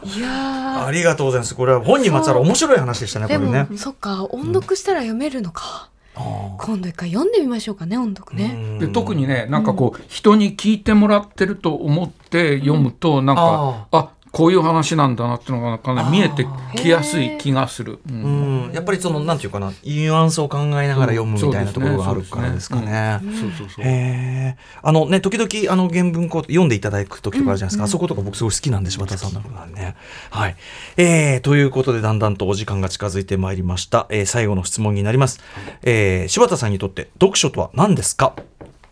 [0.03, 1.55] いやありがとうございます。
[1.55, 3.67] これは本にまつわる面白い話でしたねこれね。
[3.77, 5.89] そっか音読したら読めるのか。
[6.13, 8.77] 今度一回読んでみましょうかね音読ね。
[8.79, 17.99] で特にねなんかこう、人に聞いてもらってると思って読むと、なんかあこういう話なんだなっていうのがなんか、ね、見えてきやすい気がする。
[18.09, 18.23] うん
[18.67, 23.19] うん、やっぱりそのなんていうかなニュアンスを考えながら読むみたいなところがあるからですかね。
[23.21, 23.85] そうそうそう。
[23.85, 24.57] へえ。
[24.81, 27.83] あのね時々あの原文こう読んでいただく時とかあるじゃないですか。
[27.83, 29.95] あそことか僕すごい好きなんで柴田さんのことなんでね。
[30.29, 30.55] はい。
[30.95, 34.07] えー、ということでだんだんとお時間が近づいてまいりました。
[34.09, 35.41] えー、最後の質問になります。
[35.83, 38.33] えー、柴田さんにとって読書とは何ですか？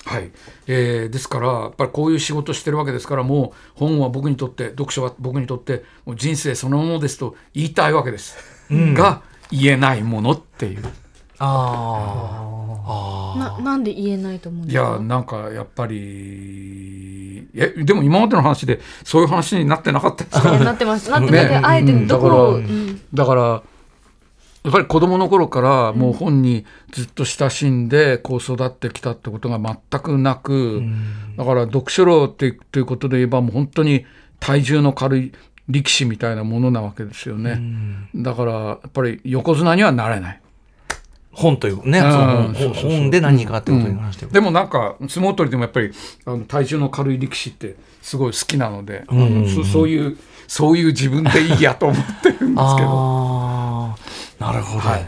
[0.10, 0.32] はい。
[0.68, 8.38] えーですからやっぱりこういう仕事してるわけですからもう本は僕にとって読書は僕にとってもう人生そのものですと言いたいわけです、
[8.70, 10.84] が言えないものっていう。
[11.41, 14.91] あななんで言えないと思うんいですか？
[14.93, 20.60] やなんかやっぱりえでも今までの話でそういう話になってなかったですか？
[20.60, 21.10] なってます。
[21.10, 22.07] なってなくて、ねあえてうん。
[22.07, 23.01] どこを、だからうん。
[23.14, 23.64] だから
[24.64, 30.84] やっぱり子供の頃からもう本にずっと親しんでこう育ってきたってことが全くなく、
[31.38, 34.05] だから読書量ってということで言えばもう本当に
[34.39, 35.32] 体重の軽い
[35.70, 37.62] 力士みたいなものなわけですよね、
[38.16, 40.41] だからやっぱり横綱にはなれない。
[41.32, 44.32] 本というね、本で何かってことに関しては。
[44.32, 45.91] でもなんか相撲取りでもやっぱり
[46.26, 49.05] あの体重の軽い力士ってすごい好きなので、
[49.72, 50.18] そういう
[50.50, 53.95] そういう自分でいいやと思ってるんですけど。
[54.39, 55.02] なるほど、はい。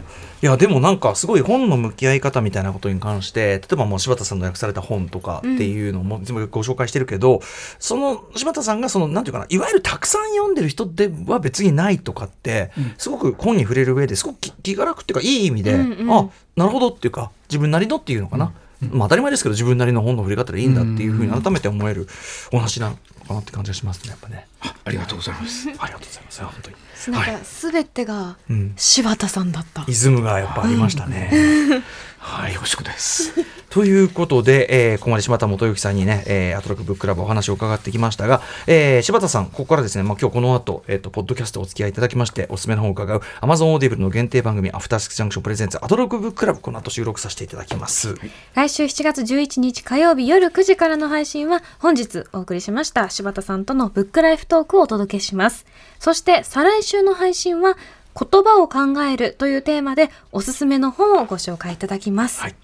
[0.43, 7.41] い、やでもなんかすごい本の向き合い方みたいなことに関して例えばもう柴田さんの訳された本とかっていうのも全部ご紹介してるけど、
[7.79, 16.13] その柴田さんがそのなんていうかないわゆるたくさん読んでる人では別にないとかって、すごく本に触れる上ですごく気気が楽っていうかいい意味で、うんうん。
[16.13, 18.53] あなるほどっていうか自分なりのっていうのかな、
[18.89, 22.07] まあ当たり前ですけど自分なりの本の触れ方でいいんだっていうふうに改めて思える
[22.51, 22.95] お話なの
[23.27, 24.47] かなって感じがしますねやっぱね。
[24.83, 25.69] ありがとうございます。
[25.79, 26.75] ありがとうございます本当に。
[27.17, 29.85] なんか全てがうん柴田さんだった。
[29.87, 31.83] イズムがやっぱありましたね。
[32.17, 33.33] はい、恐縮です。
[33.71, 48.15] ということで、えーここまで柴田元幸さんにね、えーアトロックブッククラブお話を伺ってきましたが、えー柴田さん、ここからですね、まあ、今日この後、えっ、と、ポッドキャストお付き合いいただきまして、おすすめの本を伺う Amazon Audible の限定番組、アフターシックスジャンクションプレゼンツアトロックブッククラブ、この後収録させていただきます。
[48.55, 55.65] 来週7月11日火曜日夜9時からの配信は本日お送りしました柴田さんとのブックライフトークをお届けします。
[55.97, 57.77] そして再来週の配信は
[58.19, 62.41] 言葉を考えるというテーマでおすすめの本をご紹介いただきます。
[62.41, 62.55] はい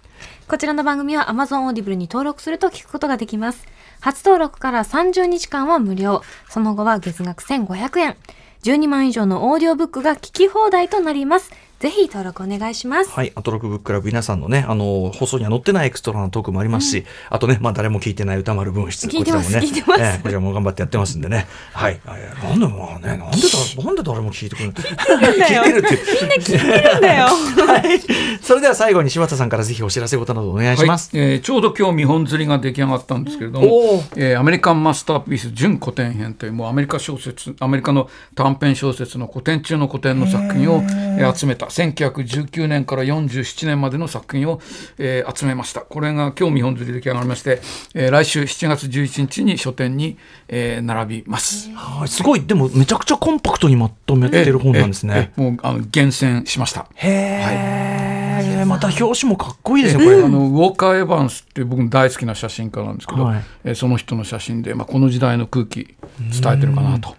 [0.47, 3.67] こちらの番組は Amazon Audible に登録すると聞くことができます。
[3.99, 6.21] 初登録から30日間は無料。
[6.47, 8.15] その後は月額1500円。
[8.63, 11.51] 12万以上のオーディオブックが聞き放題となります。
[11.79, 13.11] ぜひ登録お願いします。
[13.11, 20.01] はい、アトロックブッククラブ皆さんのね、あの放送には載ってないエクストラなトークもありますし、あとね、まあ誰も聞いてない歌丸分室、聞いてますこちらもね、聞いてます。
[20.01, 23.29] えーこちらも頑張ってやってますんでね、 はい、あえーなんでまあね、なんでだ、
[23.85, 27.25] なんで誰も聞いてくれる聞いてるって、みんな聞いてるんだよ。
[27.67, 31.15] はい、それでは最後に柴田さんからぜひお知らせ事などお願いします。
[31.15, 31.25] はい。
[31.25, 44.59] えーちょうど今日見本釣りが出来上がったんですけれどおもー、えーアメリカンマスターピース準古典編というもうアメリカ小説アメリカの短編小説の古典中の古典の作品を、えー集めた1919年から47年までの作品を、
[44.97, 47.61] えー集めましたこれが今日見本釣り出来上がりまして、
[47.93, 51.69] えー来週7月11日に書店に、えー並びます。
[51.71, 55.33] はい、すごい、でもめちゃくちゃコンパクトにまとめてる本なんですね。
[55.35, 56.87] もうあの厳選しました。
[56.95, 60.23] へえ、また表紙もかっこいいですね、これ。
[60.23, 65.95] あのウォーカー・エヴァンスって僕の大好きな写真家なんですけど、はいえーその人の写真で、まあ、この時代の空気
[66.41, 67.15] 伝えてるかなと。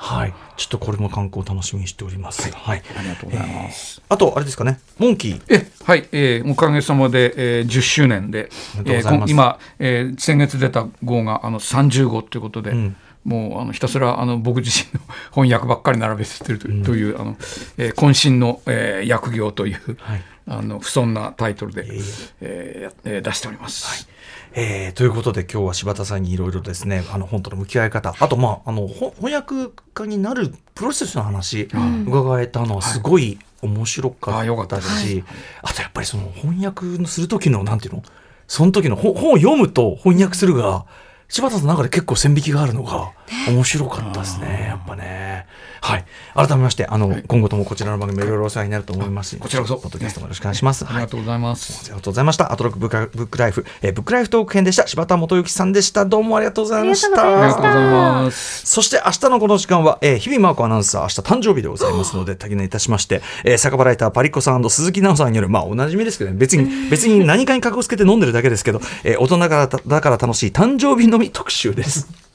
[0.00, 0.34] はい。
[0.56, 2.50] ちょっとこれも観光楽しみにしております。
[2.52, 2.82] はい。
[2.96, 4.00] ありがとうございます。
[4.08, 5.42] あと、あれですかね、モンキー。
[5.48, 15.00] えはい、えーおかげさまで、えー10周年で、ありがとうございますえー今、えー先月出た号があの30号ということで、んもうあのひたすらあの僕自身の
[15.34, 17.36] 翻訳ばっかり並べてるという,、というあの、
[17.76, 22.00] えー渾身の、えー訳業という、はいあの不遜なタイトルで、い
[22.40, 24.08] えいえ出しております。
[24.54, 31.68] えーということで今日は柴田さんにいろいろですねあの本との向き合い方あとまああのほ翻訳家になるプロセスの話
[32.06, 35.00] 伺えたのはすごい面白かっったたです。
[35.00, 35.24] し、
[35.62, 38.02] あとやっぱりその翻訳する時のなんていうの
[38.46, 40.86] その時の本本を読むと翻訳するが
[41.28, 43.12] 柴田さんの中で結構線引きがあるのが
[43.48, 45.46] 面白かったですねやっぱね。
[45.80, 46.04] はい。
[46.34, 49.30] 改めましてあの、今後ともこちらの番組いろいろお世話になると思います。
[49.30, 49.76] しこちらこそ。
[49.76, 51.82] ポッドキャストもよろしくお願いします、ありがとうございます。
[51.84, 52.52] ありがとうございました。
[52.52, 54.86] アトロックブックブックライフ、えーブックライフトーク編でした。
[54.86, 56.04] 柴田元幸さんでした。
[56.04, 57.62] どうもありがとうございましありがとうございました。
[57.62, 57.68] た。
[57.68, 58.66] ありがとうございます。
[58.66, 72.27] そして明日のこの時間は、えー日々真央子アナウンサー、明日誕生日でございますので、多岐にいたしまして、えー酒場ライターパリッコさん鈴木奈緒さんによる、まあおなじみですけどね、別に、別に何かに格好つけて飲んでるだけですけど、えー大人だからだから楽しい誕生日飲み特集です。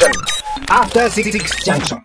[0.00, 0.66] junction.
[0.68, 2.02] After 66 junction.